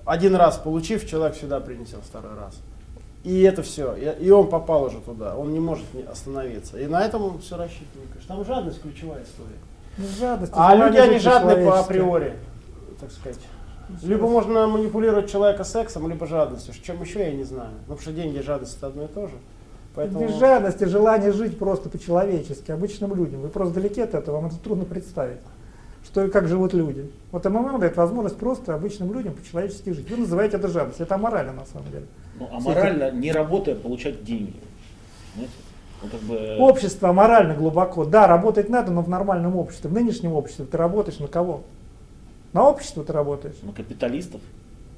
[0.06, 2.56] Один раз получив, человек сюда принесет второй раз.
[3.24, 3.96] И это все.
[3.96, 5.38] И он попал уже туда.
[5.38, 6.78] Он не может остановиться.
[6.78, 8.10] И на этом он все рассчитывает.
[8.28, 9.60] Там жадность ключевая история.
[9.97, 12.34] Ну, жадность, А люди, они жадны по априори,
[12.99, 13.39] так сказать.
[14.01, 16.73] Либо можно манипулировать человека сексом, либо жадностью.
[16.82, 17.69] Чем еще, я не знаю.
[17.88, 19.36] Ну, потому что деньги и жадность это одно и то же.
[19.95, 20.27] Поэтому...
[20.27, 23.41] Без жадности, желание жить просто по-человечески, обычным людям.
[23.41, 25.38] Вы просто далеки от этого, вам это трудно представить.
[26.06, 27.12] Что и как живут люди.
[27.32, 30.10] Вот МММ дает возможность просто обычным людям по-человечески жить.
[30.10, 30.99] Вы называете это жадность.
[30.99, 32.06] Это аморально на самом деле.
[32.39, 34.60] Ну, а морально, не работая, получать деньги.
[35.36, 35.53] Знаете?
[36.04, 38.06] Ну, как бы, Общество аморально глубоко.
[38.06, 39.89] Да, работать надо, но в нормальном обществе.
[39.89, 41.64] В нынешнем обществе ты работаешь на кого?
[42.51, 43.56] На общество ты работаешь?
[43.64, 44.41] на капиталистов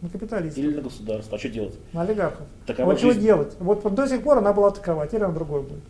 [0.01, 1.35] На капиталистов, или на государство.
[1.35, 1.75] А что делать?
[1.93, 2.45] на олигархов.
[2.65, 3.21] Такова вот что жизнь.
[3.21, 3.55] делать?
[3.59, 5.83] Вот, вот до сих пор она была такова, теперь она другой будет.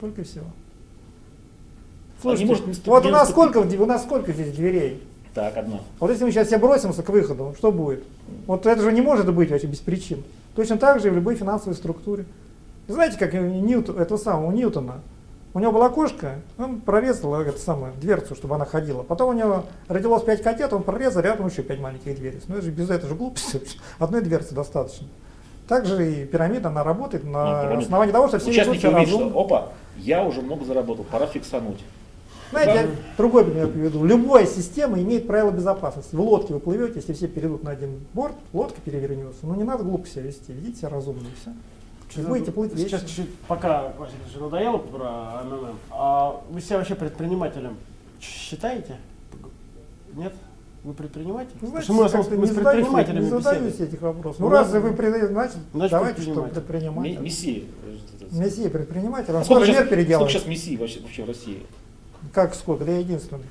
[0.00, 0.46] Только и всего.
[2.20, 5.02] Слушайте, может вот у нас, сколько, у нас сколько здесь дверей?
[5.34, 5.80] Так, одна.
[6.00, 8.02] Вот если мы сейчас все бросимся к выходу, что будет?
[8.46, 10.24] Вот это же не может быть вообще без причин.
[10.54, 12.24] Точно так же и в любой финансовой структуре.
[12.88, 15.00] Знаете, как Ньютон, это самое, у Ньютона,
[15.54, 19.02] у него была кошка, он прорезал эту самую дверцу, чтобы она ходила.
[19.02, 22.40] Потом у него родилось пять котят, он прорезал, рядом еще пять маленьких дверей.
[22.46, 23.56] Ну это же без этого же глупости.
[23.56, 23.78] вообще.
[23.98, 25.06] Одной дверцы достаточно.
[25.66, 27.82] Также и пирамида, она работает Ну, на пирамида.
[27.82, 31.26] основании того, что все ведут Участники себя увидят, что, опа, я уже много заработал, пора
[31.26, 31.82] фиксануть.
[32.50, 32.80] Знаете, Да.
[32.82, 34.04] я другой пример приведу.
[34.04, 36.14] Любая система имеет правила безопасности.
[36.14, 39.44] В лодке вы плывете, если все перейдут на один борт, лодка перевернется.
[39.44, 41.50] Но не надо глупо себя вести, ведите себя разумно и все.
[42.08, 43.08] Что-то Будете плыть Сейчас вечно.
[43.08, 47.76] чуть-чуть, пока Василий Ильич, надоело про МММ, а вы себя вообще предпринимателем
[48.20, 48.96] считаете?
[50.14, 50.32] Нет?
[50.84, 51.50] Вы предприниматель?
[51.60, 54.40] Вы Потому знаете, что мы, основном, мы с задаюсь, предпринимателями не задаюсь этих вопросов.
[54.40, 57.18] Ну, Ну, раз вы предприниматель, значит, Значит, давайте, что предприниматель.
[57.18, 57.62] Мессия.
[58.30, 61.66] Мессия предприниматель, А сколько сейчас, сколько сейчас мессий вообще, вообще в России?
[62.32, 62.84] Как сколько?
[62.84, 63.44] Да я единственный.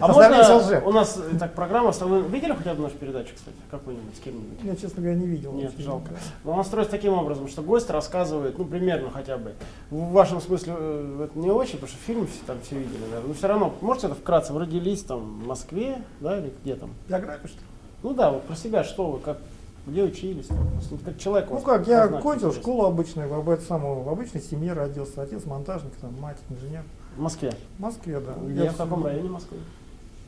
[0.00, 3.56] А Остальные можно, у нас э, так программа, вы видели хотя бы нашу передачу, кстати,
[3.70, 4.58] какую-нибудь, с кем-нибудь?
[4.62, 5.52] Я, честно говоря, не видел.
[5.52, 6.10] Нет, жалко.
[6.44, 9.54] Но она строится таким образом, что гость рассказывает, ну, примерно хотя бы.
[9.90, 13.28] В вашем смысле э, это не очень, потому что фильм все там все видели, наверное.
[13.28, 16.90] Но все равно, можете это вкратце, вы родились там в Москве, да, или где там?
[17.08, 17.66] Биография, что ли?
[18.02, 19.38] Ну да, вот про себя, что вы, как,
[19.86, 24.40] где учились, просто как человек Ну как, я кончил школу обычную, в, самом, в обычной
[24.40, 25.22] семье родился.
[25.22, 26.82] Отец монтажник, там, мать инженер.
[27.16, 27.52] В Москве.
[27.78, 28.32] В Москве, да.
[28.42, 29.58] Где, Я в каком районе Москвы?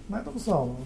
[0.09, 0.77] На этом самом,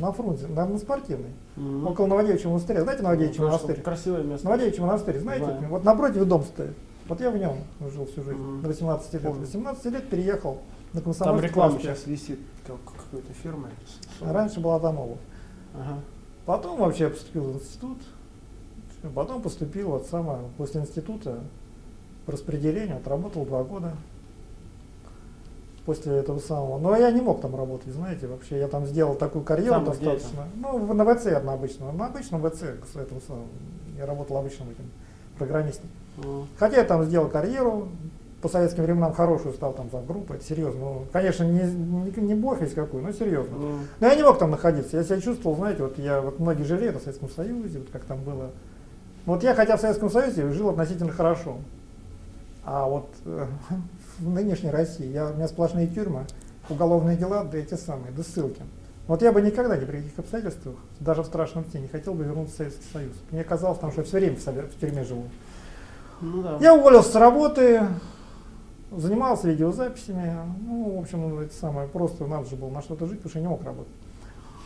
[0.00, 1.30] на фрунзе, на, на спортивной.
[1.56, 1.86] Мгм.
[1.88, 2.82] Около Новодевичьего монастыря.
[2.82, 3.82] Знаете Новодевичий Ну, монастырь?
[3.82, 4.46] Красивое место.
[4.46, 5.44] Новодевичий монастырь, знаете?
[5.44, 5.68] Знаю.
[5.68, 6.74] Вот напротив дом стоит.
[7.06, 7.58] Вот я в нем
[7.92, 8.62] жил всю жизнь, Мгм.
[8.62, 9.22] до 18 лет.
[9.22, 9.40] Помню.
[9.44, 10.62] До 17 лет переехал
[10.94, 11.98] на Там Комсомольский реклама проспект.
[11.98, 13.68] сейчас висит как, какой-то фирмы.
[14.22, 15.18] Раньше была Домова.
[15.74, 15.98] Ага.
[16.46, 17.98] Потом вообще я поступил в институт.
[19.14, 21.40] Потом поступил вот самое, после института
[22.24, 23.92] по распределению, отработал два года
[25.84, 26.78] после этого самого.
[26.78, 28.58] Но я не мог там работать, знаете, вообще.
[28.58, 30.44] Я там сделал такую карьеру где достаточно.
[30.56, 31.96] Ну, на ВЦ на обычном.
[31.96, 32.62] На обычном ВЦ,
[32.92, 33.46] с этого самого.
[33.98, 34.90] Я работал обычным этим
[35.38, 35.88] программистом.
[36.16, 36.46] Мгм.
[36.58, 37.88] Хотя я там сделал карьеру,
[38.44, 40.78] по советским временам хорошую стал там за группу, это серьезно.
[40.78, 43.56] Ну, конечно, не, не, не бог весь какой, но серьезно.
[43.56, 44.98] Ну, Но я не мог там находиться.
[44.98, 48.22] Я себя чувствовал, знаете, вот я вот многие жалеют о Советском Союзе, вот как там
[48.22, 48.50] было.
[49.24, 51.56] Вот я хотя в Советском Союзе жил относительно хорошо.
[52.66, 53.46] А вот э,
[54.18, 56.26] в нынешней России я, у меня сплошные тюрьмы,
[56.68, 58.62] уголовные дела, да эти самые, да ссылки.
[59.06, 62.24] Вот я бы никогда ни при каких обстоятельствах, даже в страшном сне, не хотел бы
[62.24, 63.12] вернуться в Советский Союз.
[63.30, 65.24] Мне казалось, там, что я все время в, сове- в тюрьме живу.
[66.22, 66.56] ну да.
[66.60, 67.82] Я уволился с работы,
[68.90, 70.34] занимался видеозаписями.
[70.66, 73.38] Ну, в общем, ну, это самое, просто надо же было на что-то жить, потому что
[73.40, 73.92] я не мог работать.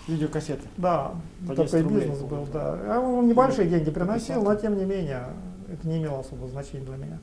[0.06, 0.62] Видеокассеты.
[0.76, 1.12] Да,
[1.46, 2.78] По такой 10 рублей, бизнес был, да.
[2.86, 4.44] А он небольшие деньги приносил, 50.
[4.44, 5.24] но тем не менее
[5.70, 7.18] это не имело особого значения для меня.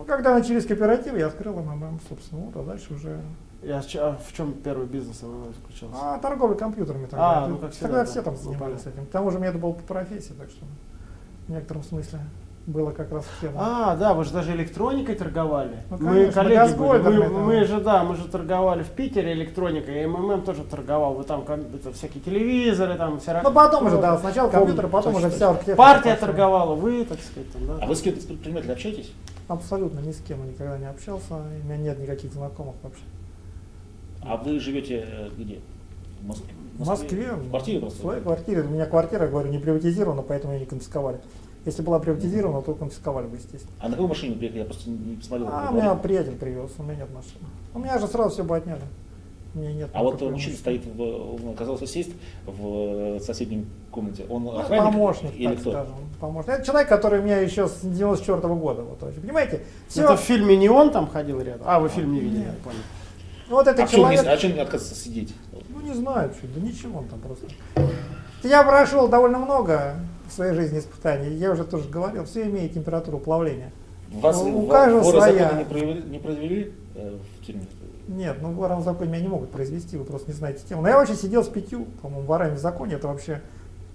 [0.00, 3.20] Ну, когда начались кооперативы, я открыл МММ, собственно, вот, а дальше уже...
[3.62, 5.94] Я, а в чем первый бизнес заключался?
[6.00, 7.44] А, торговля компьютерами тогда.
[7.44, 8.10] А, ну, как всегда, тогда да.
[8.10, 9.00] все там Ну, занимались понятно.
[9.00, 9.06] этим.
[9.06, 10.64] К тому же мне это было по профессии, так что
[11.46, 12.20] в некотором смысле
[12.66, 13.58] было как раз в тему.
[13.58, 15.76] А, да, вы же даже электроникой торговали.
[15.90, 17.18] Ну, мы конечно, коллеги были.
[17.18, 17.44] Мы, там.
[17.44, 21.14] мы же, да, мы же торговали в Питере электроникой, и МММ тоже торговал.
[21.14, 25.28] Вы там это, всякие телевизоры, там вся Ну, потом уже, да, сначала компьютер, потом точно,
[25.28, 25.76] уже вся архитектура.
[25.76, 26.26] Партия пошла.
[26.26, 27.78] торговала, вы, так сказать, там, да.
[27.82, 29.12] А вы с кем-то из предпринимателей общаетесь?
[29.50, 33.02] Абсолютно ни с кем никогда не общался, у меня нет никаких знакомых вообще.
[34.22, 35.58] А вы живете э, где?
[36.22, 36.54] В Москве?
[36.78, 38.00] В Москве, В квартире в просто?
[38.00, 38.62] своей квартире.
[38.62, 41.18] У меня квартира, я говорю, не приватизирована, поэтому ее не конфисковали.
[41.64, 43.72] Если была приватизирована, то конфисковали бы, естественно.
[43.80, 44.60] А на какой машине приехали?
[44.60, 45.48] Я просто не посмотрел.
[45.50, 47.44] А, у меня приятель привез, у меня нет машины.
[47.74, 48.82] У меня же сразу все бы отняли.
[49.54, 52.10] У меня нет А вот мужчина стоит, в, он оказался сесть
[52.46, 54.24] в э, соседней комнате.
[54.28, 55.70] Он Ну, охранник помощник, или так кто?
[55.72, 55.94] скажем.
[56.20, 56.52] Помощник.
[56.54, 58.82] Это человек, который у меня еще с 94 года.
[58.82, 59.20] Вот, вообще.
[59.20, 59.62] Понимаете?
[59.88, 61.62] Все, Это в фильме не он там ходил рядом?
[61.64, 62.48] А, вы фильм не видели, Нет.
[62.58, 62.78] я понял.
[63.48, 64.24] вот это А человек...
[64.24, 65.34] а в чем не отказаться сидеть?
[65.68, 67.46] Ну не знаю, что, да ничего он там просто.
[68.44, 69.96] Я прошел довольно много
[70.28, 71.34] в своей жизни испытаний.
[71.36, 73.72] Я уже тоже говорил, все имеет температуру плавления.
[74.12, 75.52] Вас Ну, у каждого своя.
[75.52, 77.62] не провели, не произвели э, в тюрьме?
[78.10, 80.82] Нет, ну ворам в законе меня не могут произвести, вы просто не знаете тему.
[80.82, 83.40] Но я вообще сидел с пятью, по-моему, ворами в законе, это вообще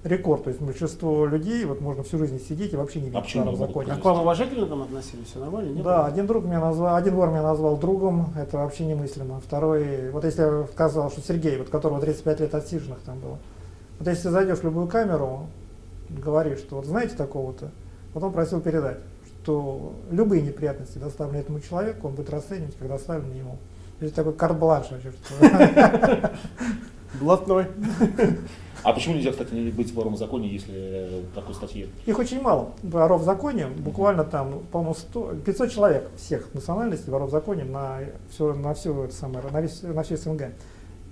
[0.06, 0.46] рекорд.
[0.46, 3.58] То есть большинство людей, вот можно всю жизнь сидеть и вообще не видеть почему воров
[3.58, 3.92] в законе.
[3.92, 5.28] А к вам уважительно там относились?
[5.28, 5.72] Все нормально?
[5.72, 6.06] Не Да, было?
[6.06, 9.42] один друг меня назвал, один вор меня назвал другом, это вообще немыслимо.
[9.42, 13.38] Второй, вот если я сказал, что Сергей, вот которого 35 лет отсиженных там было,
[14.00, 15.48] вот если ты зайдешь в любую камеру,
[16.10, 17.72] говоришь, что вот знаете такого-то,
[18.14, 19.00] вот он просил передать,
[19.44, 23.58] что любые неприятности, доставленные этому человеку, он будет расценивать, как доставлены ему.
[24.00, 24.34] То есть такой.
[25.12, 26.32] Что...
[27.20, 27.68] Блатной.
[28.84, 31.90] А почему нельзя, кстати, не быть вором в законе, если такой статьи?
[32.06, 32.74] Их очень мало.
[32.84, 38.02] Воров в законе, буквально там, по-моему, 100, 500 человек всех национальностей воров в законе на
[38.30, 40.52] все, на все это самое, на, весь, на всю СНГ.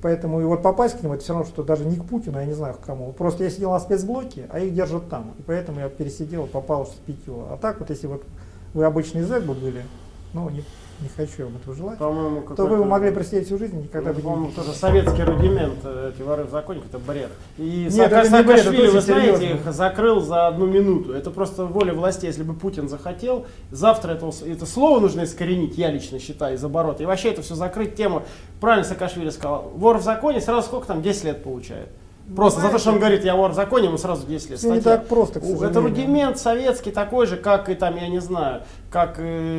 [0.04, 2.46] Поэтому и вот попасть к ним, это все равно, что даже не к Путину, я
[2.46, 3.12] не знаю к кому.
[3.12, 5.34] Просто я сидел на спецблоке, а их держат там.
[5.40, 7.46] И поэтому я пересидел, попал с пятью.
[7.50, 8.24] А так вот, если вот
[8.76, 9.84] вы обычный зэк бы были,
[10.34, 10.64] ну, не,
[11.04, 14.22] не хочу вам этого желать, По-моему, то вы могли просидеть всю жизнь никогда Ну, бы
[14.22, 14.54] по-моему, не...
[14.54, 17.30] тоже советский рудимент, э, эти воры в законе, это бред.
[17.58, 19.68] И Нет, это не бред, это Саакашвили, вы знаете, серьезно.
[19.68, 21.14] их закрыл за одну минуту.
[21.14, 25.92] Это просто воля власти, если бы Путин захотел, завтра это, это слово нужно искоренить, я
[25.92, 27.04] лично считаю, из оборота.
[27.04, 28.24] И вообще это все закрыть тему.
[28.62, 31.90] Правильно Саакашвили сказал, вор в законе сразу сколько там, 10 лет получает.
[32.36, 34.60] Просто за то, что он говорит, я вор в законе, ему сразу 10 лет.
[34.60, 34.98] Всё не статья.
[34.98, 35.84] так просто, к У- Это сожалению.
[35.90, 39.16] рудимент советский такой же, как и там, я не знаю, как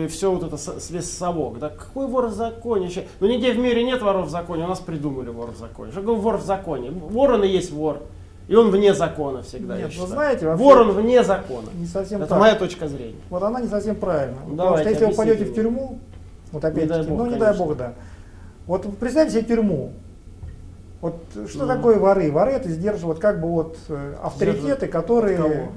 [0.08, 1.58] все вот это с- совок.
[1.58, 2.90] Да какой вор в законе?
[3.20, 5.92] Ну нигде в мире нет воров в законе, у нас придумали вор в законе.
[5.92, 6.90] Что такое вор в законе?
[6.90, 8.00] Вор он и есть вор.
[8.48, 9.76] И он вне закона всегда.
[9.76, 10.08] Нет, вы считаю.
[10.08, 11.68] знаете, вообще- вор он вне закона.
[11.74, 12.40] Не совсем Это так.
[12.40, 13.16] моя точка зрения.
[13.30, 14.36] Вот она не совсем правильна.
[14.40, 15.54] Потому Давайте, что если вы пойдете в мне.
[15.56, 15.98] тюрьму,
[16.52, 17.92] вот опять дай таки, бог, ну не дай бог, да.
[18.66, 19.92] Вот представьте себе тюрьму.
[21.04, 21.16] Вот
[21.50, 21.68] что Мгм.
[21.68, 22.32] такое воры?
[22.32, 25.68] Воры это сдерживают как бы вот э, авторитеты, которые кого?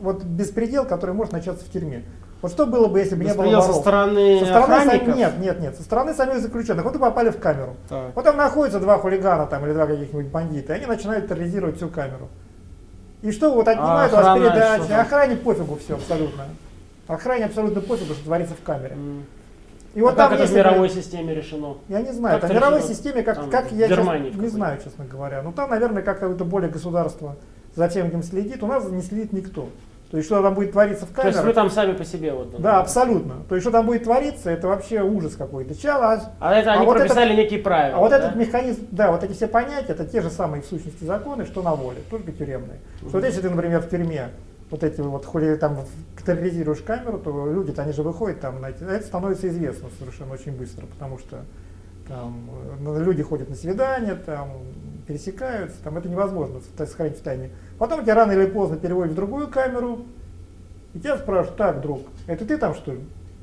[0.00, 2.02] вот беспредел, который может начаться в тюрьме.
[2.42, 3.80] Вот что было бы, если бы не было Беспредел со воров?
[3.82, 5.16] стороны Со стороны сами- охранников?
[5.16, 6.82] нет, нет, нет, со стороны самих заключенных.
[6.84, 7.76] Вот вы попали в камеру.
[7.88, 8.10] Так.
[8.16, 11.88] Вот там находятся два хулигана там, или два каких-нибудь бандита, и они начинают терроризировать всю
[11.88, 12.28] камеру.
[13.22, 16.42] И что, вот отнимают у вас передачи, охране пофигу все абсолютно.
[17.06, 18.94] Охране абсолютно пофигу, что творится в камере.
[18.96, 19.24] М.
[19.94, 21.76] И вот а там как это в если бы- мировой системе решено?
[21.88, 22.94] Я не знаю, как это в мировой решено?
[22.94, 25.42] системе, как, Там, как я Германии не знаю, честно говоря.
[25.42, 27.36] Ну там, наверное, как-то это более государство
[27.74, 28.62] за всем этим следит.
[28.62, 29.68] У нас не следит никто.
[30.10, 31.54] То есть, что там будет твориться в То есть вы камерах?
[31.54, 32.60] там сами по себе вот.
[32.60, 33.44] Да, абсолютно.
[33.48, 35.80] То есть, что там будет твориться, это вообще ужас какой-то.
[35.80, 37.96] Ча- а- А это А они вот прописали некие правила.
[37.96, 38.18] А вот да?
[38.18, 41.62] этот механизм, да, вот эти все понятия, это те же самые в сущности законы, что
[41.62, 42.78] на воле, только тюремные.
[42.98, 44.30] Что вот если ты, например, в тюрьме
[44.70, 45.78] вот эти вот хули там
[46.24, 50.52] терроризируешь камеру, то люди-то они же выходят там, на эти- это становится известно совершенно очень
[50.52, 51.44] быстро, потому что
[52.08, 52.50] там
[52.80, 54.50] э, люди ходят на свидания, там
[55.06, 57.50] пересекаются, там это невозможно сохранить в тайне.
[57.78, 60.06] Потом тебя рано или поздно переводят в другую камеру,
[60.94, 63.00] и тебя спрашивают, так, друг, это ты там что ли?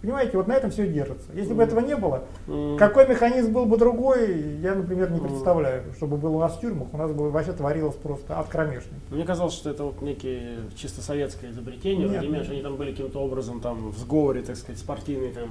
[0.08, 1.28] Понимаете, вот на этом все держится.
[1.34, 1.62] Если бы Мгм.
[1.64, 2.78] этого не было, М.
[2.78, 5.84] какой механизм был бы другой, я, например, не представляю.
[5.98, 8.98] Чтобы было у нас в тюрьмах, у нас бы вообще творилось просто кромешный.
[9.10, 12.50] Мне казалось, что это вот некие чисто советское изобретение, Нет, нет.
[12.50, 15.50] они там были каким-то образом там в сговоре, так сказать, спортивной там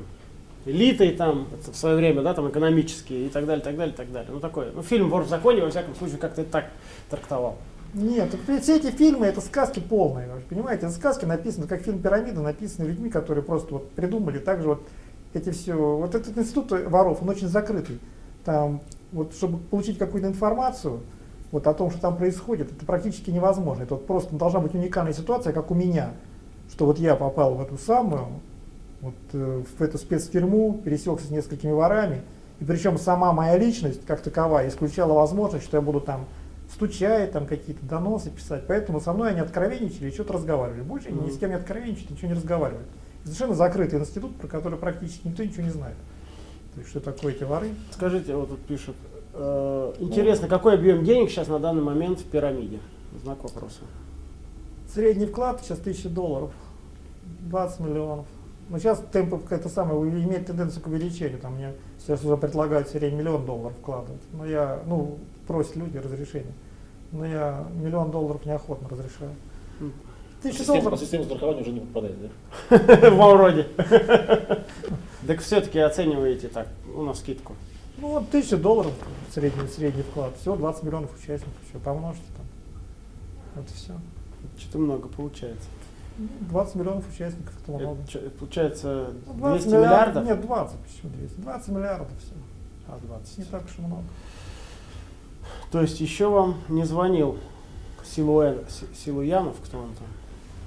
[0.64, 4.30] элитой там в свое время, да, там экономические и так далее, так далее, так далее.
[4.32, 4.70] Ну такое.
[4.74, 6.70] Ну фильм «Вор в законе» во всяком случае как-то так
[7.10, 7.56] трактовал.
[7.94, 10.28] Нет, все эти фильмы это сказки полные.
[10.48, 14.38] Понимаете, это сказки написаны, как фильм Пирамида, написаны людьми, которые просто вот придумали.
[14.38, 14.82] Также вот
[15.34, 15.74] эти все.
[15.74, 17.98] Вот этот институт воров, он очень закрытый.
[18.44, 18.80] Там,
[19.12, 21.00] вот, чтобы получить какую-то информацию
[21.50, 23.82] вот, о том, что там происходит, это практически невозможно.
[23.82, 26.10] Это вот просто должна быть уникальная ситуация, как у меня,
[26.70, 28.26] что вот я попал в эту самую,
[29.00, 32.22] вот, э, в эту спецтюрьму, пересекся с несколькими ворами,
[32.60, 36.26] и причем сама моя личность, как таковая, исключала возможность, что я буду там
[36.72, 38.64] стучать, там какие-то доносы писать.
[38.66, 40.82] Поэтому со мной они откровенничали и что-то разговаривали.
[40.82, 42.88] Больше они ни с кем не откровенничают, ничего не разговаривают.
[43.24, 45.96] Совершенно закрытый институт, про который практически никто ничего не знает.
[46.74, 47.70] То есть, что такое эти воры?
[47.90, 48.96] Скажите, вот тут пишут,
[49.32, 52.78] э, интересно, какой объем денег сейчас на данный момент в пирамиде?
[53.22, 53.80] Знак вопроса.
[54.92, 56.52] Средний вклад сейчас 1000 долларов,
[57.40, 58.26] 20 миллионов.
[58.68, 61.38] Но сейчас темпы это самое имеет тенденцию к увеличению.
[61.38, 64.22] Там мне сейчас уже предлагают в среднем миллион долларов вкладывать.
[64.32, 66.52] Но я, ну, просят люди разрешения.
[67.12, 69.30] Но я миллион долларов неохотно разрешаю.
[69.80, 69.92] М.
[70.42, 71.00] Тысяча Система, долларов.
[71.00, 73.10] системе страхования уже не попадает, да?
[73.10, 73.66] В вроде.
[75.26, 77.54] Так все-таки оцениваете так, ну, на скидку.
[77.98, 78.92] Ну вот тысяча долларов
[79.32, 80.36] средний, средний вклад.
[80.36, 81.54] Всего 20 миллионов участников.
[81.68, 82.46] Все, помножьте там.
[83.54, 83.92] Вот и все.
[84.58, 85.68] Что-то много получается.
[86.18, 88.00] 20 миллионов участников, это много.
[88.14, 90.24] Это получается Ну, 20 200 миллиардов?
[90.24, 91.40] Нет, 20, почему 200?
[91.40, 92.32] 20 миллиардов все.
[92.88, 93.38] А, 20.
[93.38, 94.02] Не так уж и много.
[95.70, 97.38] То есть еще вам не звонил
[98.04, 100.06] Силуэн, Си- Силуянов, кто он там?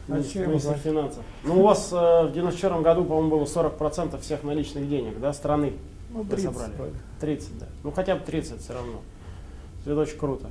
[0.09, 0.15] А
[0.47, 1.23] Министр, финансов.
[1.43, 5.73] Ну, у вас э, в 94 году, по-моему, было 40% всех наличных денег, да, страны
[6.09, 6.71] Ну, вы 30 собрали.
[6.77, 6.93] вроде.
[7.21, 7.65] 30, да.
[7.83, 9.01] Ну, хотя бы 30 все равно.
[9.85, 10.45] Это очень круто.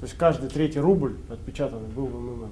[0.00, 2.50] То есть каждый третий рубль отпечатанный был в МММ.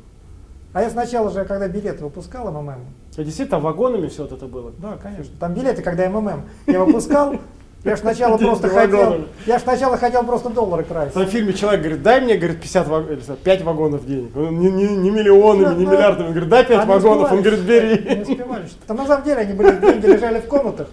[0.72, 2.86] А я сначала же, когда билеты выпускал МММ,
[3.16, 4.72] А действительно вагонами все вот это было?
[4.78, 7.36] да, конечно, там билеты, когда МММ я выпускал,
[7.84, 9.16] я ж сначала просто хотел,
[9.46, 11.14] я ж сначала хотел просто доллары красть.
[11.14, 13.10] Там в фильме человек говорит, дай мне, говорит, 50 ваг...
[13.10, 14.36] или 5 вагонов денег.
[14.36, 15.96] Он не, не- не миллионами, не Да, да.
[15.96, 16.26] миллиардами.
[16.26, 17.32] Он говорит, дай 5 Они вагонов.
[17.32, 18.22] Он говорит, что- Не бери.
[18.22, 18.64] успевали.
[18.86, 20.88] Там на самом деле они были, деньги лежали в комнатах.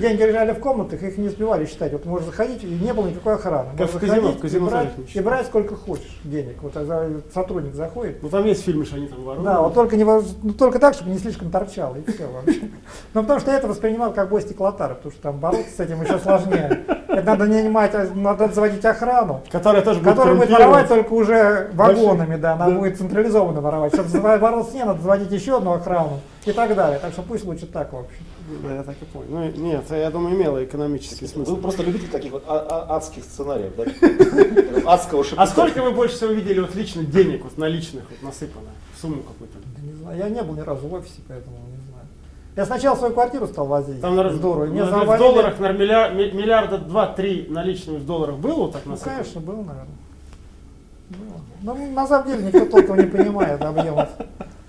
[0.00, 1.92] Деньги лежали в комнатах, их не успевали считать.
[1.92, 3.70] Вот можно заходить, и не было никакой охраны.
[3.76, 6.56] Как в казино, заходить в казино и, брать, и брать сколько хочешь денег.
[6.62, 8.22] Вот тогда сотрудник заходит.
[8.22, 9.44] Ну там есть фильмы, что они там воруют.
[9.44, 12.60] Да, вот только, не, ну, только так, чтобы не слишком торчало, и все вообще.
[13.14, 16.02] Ну, потому что я это воспринимал как бой стеклотара, потому что там бороться с этим
[16.02, 16.84] еще сложнее.
[17.08, 21.12] Это надо не нанимать, а надо заводить охрану, Которая тоже будет которая будет воровать только
[21.12, 23.94] уже вагонами, да, она будет централизованно воровать.
[23.94, 26.98] Чтобы бороться с ней, надо заводить еще одну охрану и так далее.
[26.98, 28.24] Так что пусть лучше так, в общем.
[28.62, 29.26] Да, я так и понял.
[29.28, 31.56] Ну, нет, я думаю, имело экономический смысл.
[31.56, 33.84] Вы просто любитель таких вот а- а- адских сценариев, да?
[34.92, 35.42] Адского шепота.
[35.42, 39.22] А сколько вы больше всего видели вот лично денег, вот наличных, вот насыпано, в сумму
[39.22, 39.58] какую-то?
[39.76, 42.06] Да не знаю, я не был ни разу в офисе, поэтому не знаю.
[42.56, 44.00] Я сначала свою квартиру стал возить.
[44.00, 44.64] Там, наверное, здорово.
[44.66, 48.54] ну, Мне наверное, в завалили- долларах, наверное, миллиар- ми- миллиарда два-три наличными в долларах было
[48.54, 49.16] вот так Ну, насыпано?
[49.16, 49.96] конечно, был, наверное.
[51.10, 51.40] Было.
[51.62, 54.08] Но на самом деле никто толком не понимает объемов.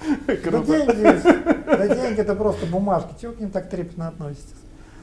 [0.27, 1.21] Да деньги,
[1.65, 3.09] да деньги это просто бумажки.
[3.21, 4.53] Чего к ним так трепетно относитесь?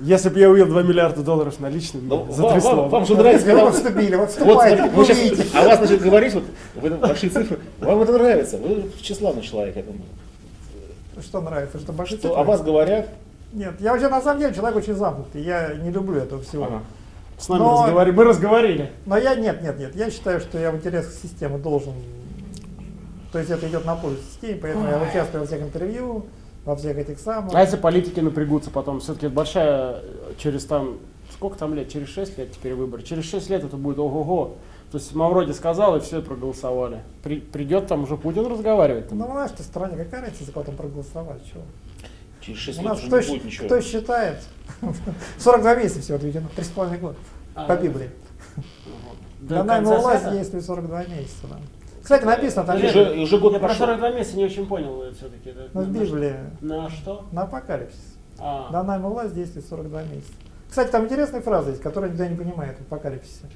[0.00, 2.74] Если бы я увидел 2 миллиарда долларов наличными, Ну, затрясло.
[2.82, 3.64] вам- вам же нравится, Вы когда...
[3.66, 6.44] вот вступили, вот Вот, вступайте, смотри, вы сейчас, а вас начнут говорить, вот,
[6.74, 10.02] вы большие цифры, вам это нравится, вы тщеславный человек, я думаю.
[11.22, 12.40] Что нравится, что большие Что цифры?
[12.40, 13.08] о вас говорят,
[13.52, 16.64] Нет, я вообще на самом деле человек очень замкнутый, я не люблю этого всего.
[16.64, 16.80] Ага.
[17.38, 18.90] С нами Но- разговари- Мы разговорили.
[19.06, 21.92] Но я нет, нет, нет, я считаю, что я в интересах системы должен,
[23.34, 26.26] то есть это идет на пользу системе, поэтому я участвую во всех интервью,
[26.64, 27.52] во всех этих самых.
[27.52, 30.98] А если политики напрягутся потом, все-таки большая, э, через там,
[31.32, 34.54] сколько там лет, через 6 лет теперь выборы, через 6 лет это будет ого-го.
[34.92, 37.02] То есть Мавроди сказал, и все проголосовали.
[37.24, 39.08] При- придет там уже Путин разговаривать.
[39.08, 39.18] там.
[39.18, 41.62] Ну, в нашей стране какая разница, за кого там проголосовать, чего?
[42.40, 43.66] через 6 У лет нас уже кто, не будет ничего.
[43.66, 44.38] кто считает?
[45.38, 47.16] 42 месяца всего отведено, 3,5 года
[47.56, 48.10] А, по Библии.
[49.40, 51.48] до Данная конца власть действует 42 месяца.
[51.50, 51.58] Да.
[52.04, 53.86] Кстати, написано там, уже, уже год Я про прошел.
[53.86, 55.54] 42 месяца не очень понял все-таки.
[55.72, 57.24] ну, в Библии, На что?
[57.32, 58.18] на апокалипсис.
[58.38, 60.32] А, Данная власть действует 42 месяца.
[60.68, 63.46] Кстати, там интересная фраза есть, которую никто не понимает в апокалипсисе.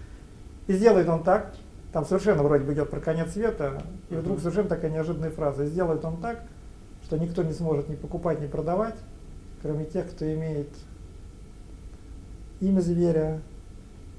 [0.67, 1.53] И сделает он так,
[1.93, 5.65] там совершенно вроде бы идет про конец света, и вдруг совершенно такая неожиданная фраза.
[5.65, 6.43] И сделает он так,
[7.05, 8.97] что никто не сможет ни покупать, ни продавать,
[9.61, 10.71] кроме тех, кто имеет
[12.61, 13.41] имя зверя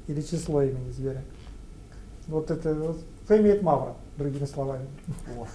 [0.05, 1.23] или число имени зверя.
[2.27, 4.85] Вот это, вот, кто имеет Мавра, другими словами.
[5.37, 5.47] о.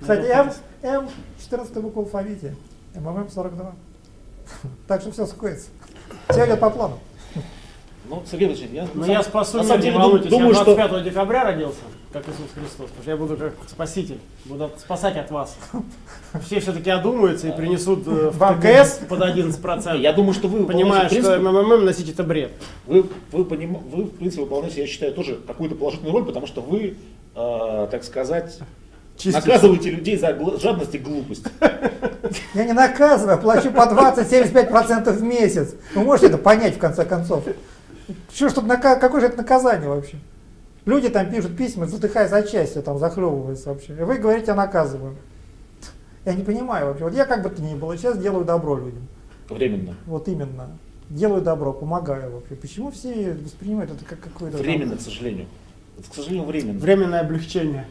[0.00, 0.50] Кстати, Ну, М,
[0.82, 1.08] М
[1.40, 2.54] 14 буква в алфавите,
[2.94, 3.74] МММ 42.
[4.88, 5.68] Так что все сходится.
[6.28, 6.98] Все идет по плану.
[8.08, 10.76] Ну, Сергей Владимирович, я, Ну на я спасу на самом деле волнуйтесь, думаю, я что
[10.76, 11.80] 25 декабря родился,
[12.12, 15.56] как Иисус Христос, потому что я буду как спаситель, буду спасать от вас.
[16.44, 19.98] Все все-таки одумаются и принесут э, в ТКС под 11%.
[19.98, 22.52] я думаю, что вы в что МММ носить это бред.
[22.86, 26.96] вы, вы, вы, в принципе, выполняете, я считаю, тоже какую-то положительную роль, потому что вы,
[27.36, 28.58] э, так сказать,
[29.16, 29.46] Чистите.
[29.46, 31.44] наказываете людей за жадность и глупость.
[32.54, 35.74] Я не наказываю, плачу по 20-75% в месяц.
[35.94, 37.44] Вы можете это понять в конце концов?
[38.32, 40.16] Что нака- какое же это наказание вообще?
[40.84, 43.92] Люди там пишут письма, затыхаясь от счастья, там захлебываются вообще.
[43.94, 45.16] И вы говорите, я наказываю.
[46.24, 47.04] Я не понимаю вообще.
[47.04, 49.06] Вот я как бы то ни было, сейчас делаю добро людям.
[49.48, 49.94] Временно.
[50.06, 50.68] Вот именно.
[51.08, 52.54] Делаю добро, помогаю вообще.
[52.56, 54.56] Почему все воспринимают это как какое-то...
[54.58, 55.46] там- Временно, к сожалению.
[56.10, 56.78] К сожалению, временно.
[56.78, 57.86] Временное облегчение.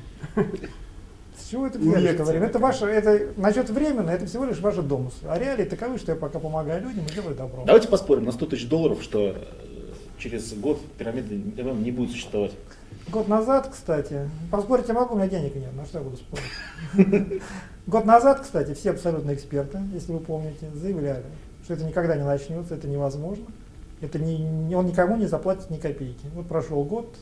[1.37, 2.45] С чего это взяли, Инъекция это время?
[2.45, 2.71] Это такая.
[2.71, 5.29] ваше, это насчет временно, это всего лишь ваши домыслы.
[5.29, 7.63] А реалии таковы, что я пока помогаю людям и делаю добро.
[7.65, 9.35] Давайте поспорим на 100 тысяч долларов, что э,
[10.17, 12.53] через год пирамиды ММ не будет существовать.
[13.09, 17.41] Год назад, кстати, поспорить я могу, у меня денег нет, на что я буду спорить.
[17.87, 21.25] Год назад, кстати, все абсолютно эксперты, если вы помните, заявляли,
[21.63, 23.45] что это никогда не начнется, это невозможно.
[24.01, 26.25] Это не- он никому не заплатит ни копейки.
[26.33, 27.15] Вот прошел год,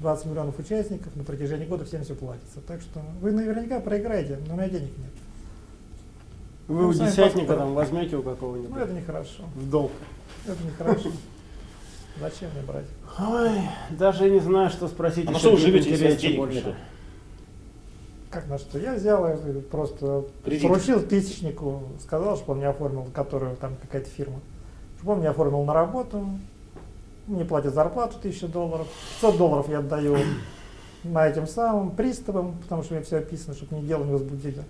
[0.00, 2.60] 20 миллионов участников, на протяжении года всем все платится.
[2.66, 5.10] Так что вы наверняка проиграете, но у меня денег нет.
[6.68, 9.44] Вы Ну, у десятника там возьмете у Ну какого-нибудь это нехорошо.
[9.54, 9.92] в долг.
[10.46, 11.10] Это нехорошо.
[12.20, 12.84] Зачем мне брать?
[13.20, 13.50] Ой,
[13.90, 15.28] даже не знаю, что спросить.
[15.28, 16.56] А на что вы живете, если денег больше.
[16.56, 16.74] нету?
[18.30, 18.78] Как на что?
[18.78, 19.26] Я взял
[19.70, 20.68] просто Кредит.
[20.68, 24.40] поручил тысячнику, сказал, что он мне оформил, которую там какая-то фирма,
[24.98, 26.28] чтобы он мне оформил на работу,
[27.28, 28.88] мне платят зарплату 1000 долларов,
[29.20, 30.16] 500 долларов я отдаю
[31.04, 34.64] на этим самым приставам, потому что меня все описано, чтобы мне дело не возбудили.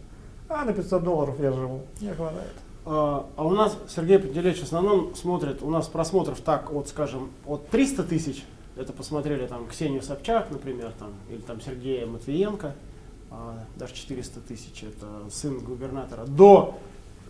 [0.48, 2.52] А на 500 долларов я живу, мне хватает.
[2.84, 7.30] А а у нас Сергей Пантелеич в основном смотрит, у нас просмотров так, вот скажем,
[7.46, 8.44] от 300 тысяч,
[8.76, 12.74] это посмотрели там Ксению Собчак, например, там, или там Сергея Матвиенко,
[13.30, 16.76] а, даже 400 тысяч, это сын губернатора, до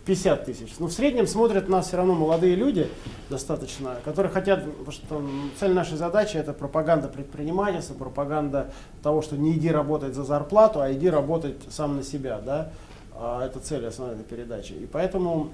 [0.09, 0.75] 50 тысяч.
[0.79, 2.89] Но в среднем смотрят нас все равно молодые люди
[3.29, 5.23] достаточно, которые хотят, потому что
[5.61, 8.71] цель нашей задачи это пропаганда предпринимательства, пропаганда
[9.03, 12.73] того, что не иди работать за зарплату, а иди работать сам на себя, да.
[13.21, 14.73] А, Это цель основной передачи.
[14.73, 15.51] И поэтому,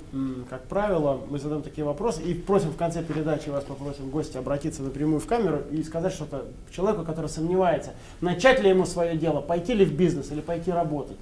[0.48, 4.82] как правило, мы задаем такие вопросы и просим в конце передачи вас попросим гостя обратиться
[4.82, 7.90] напрямую в камеру и сказать что-то человеку, который сомневается,
[8.20, 11.16] начать ли ему свое дело, пойти ли в бизнес или пойти работать.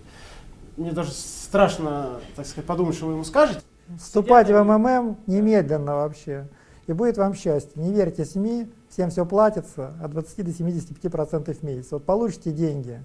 [0.77, 3.61] Мне даже страшно, так сказать, подумать, что вы ему скажете.
[3.99, 6.49] Вступайте в МММ немедленно вообще,
[6.87, 7.83] и будет вам счастье.
[7.83, 11.93] Не верьте СМИ, всем все платится от 20 до 75% в месяц.
[11.93, 13.05] Вот получите деньги,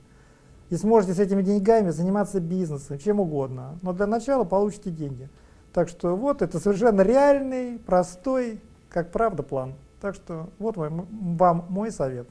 [0.70, 3.80] и сможете с этими деньгами заниматься бизнесом, чем угодно.
[3.82, 5.30] Но для начала получите деньги.
[5.74, 9.76] Так что вот это совершенно реальный, простой, как правда, план.
[10.02, 12.28] Так что вот мой, вам мой совет.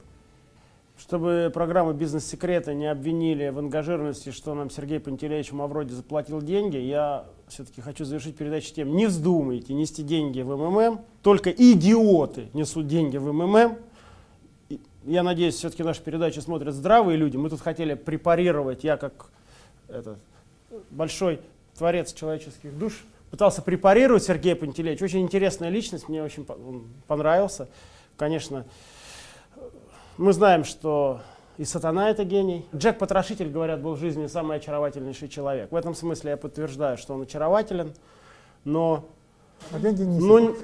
[0.98, 7.26] Чтобы программа «Бизнес-секреты» не обвинили в ангажированности, что нам Сергей Пантелеевич Мавроди заплатил деньги, я
[7.48, 13.18] все-таки хочу завершить передачу тем, не вздумайте нести деньги в МММ, только идиоты несут деньги
[13.18, 13.76] в МММ.
[15.04, 17.36] Я надеюсь, все-таки нашу передачу смотрят здравые люди.
[17.36, 19.26] Мы тут хотели препарировать, я как
[19.88, 20.18] этот,
[20.90, 21.40] большой
[21.76, 25.04] творец человеческих душ, пытался препарировать Сергея Пантелеевича.
[25.04, 27.68] Очень интересная личность, мне очень по- он понравился.
[28.16, 28.64] Конечно,
[30.18, 31.20] мы знаем, что
[31.58, 32.66] и сатана это гений.
[32.74, 35.72] Джек Потрошитель, говорят, был в жизни самый очаровательнейший человек.
[35.72, 37.92] В этом смысле я подтверждаю, что он очарователен,
[38.64, 39.08] но,
[39.72, 40.54] А деньги не ну,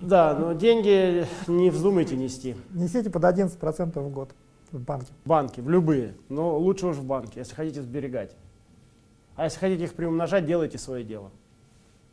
[0.00, 2.56] да, но деньги не вздумайте нести.
[2.70, 4.30] Несите под 11% в год
[4.72, 5.12] в банке.
[5.24, 8.36] В банке, в любые, но лучше уж в банке, если хотите сберегать.
[9.36, 11.30] А если хотите их приумножать, делайте свое дело.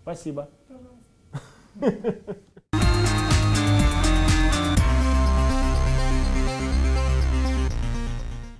[0.02, 0.50] Спасибо.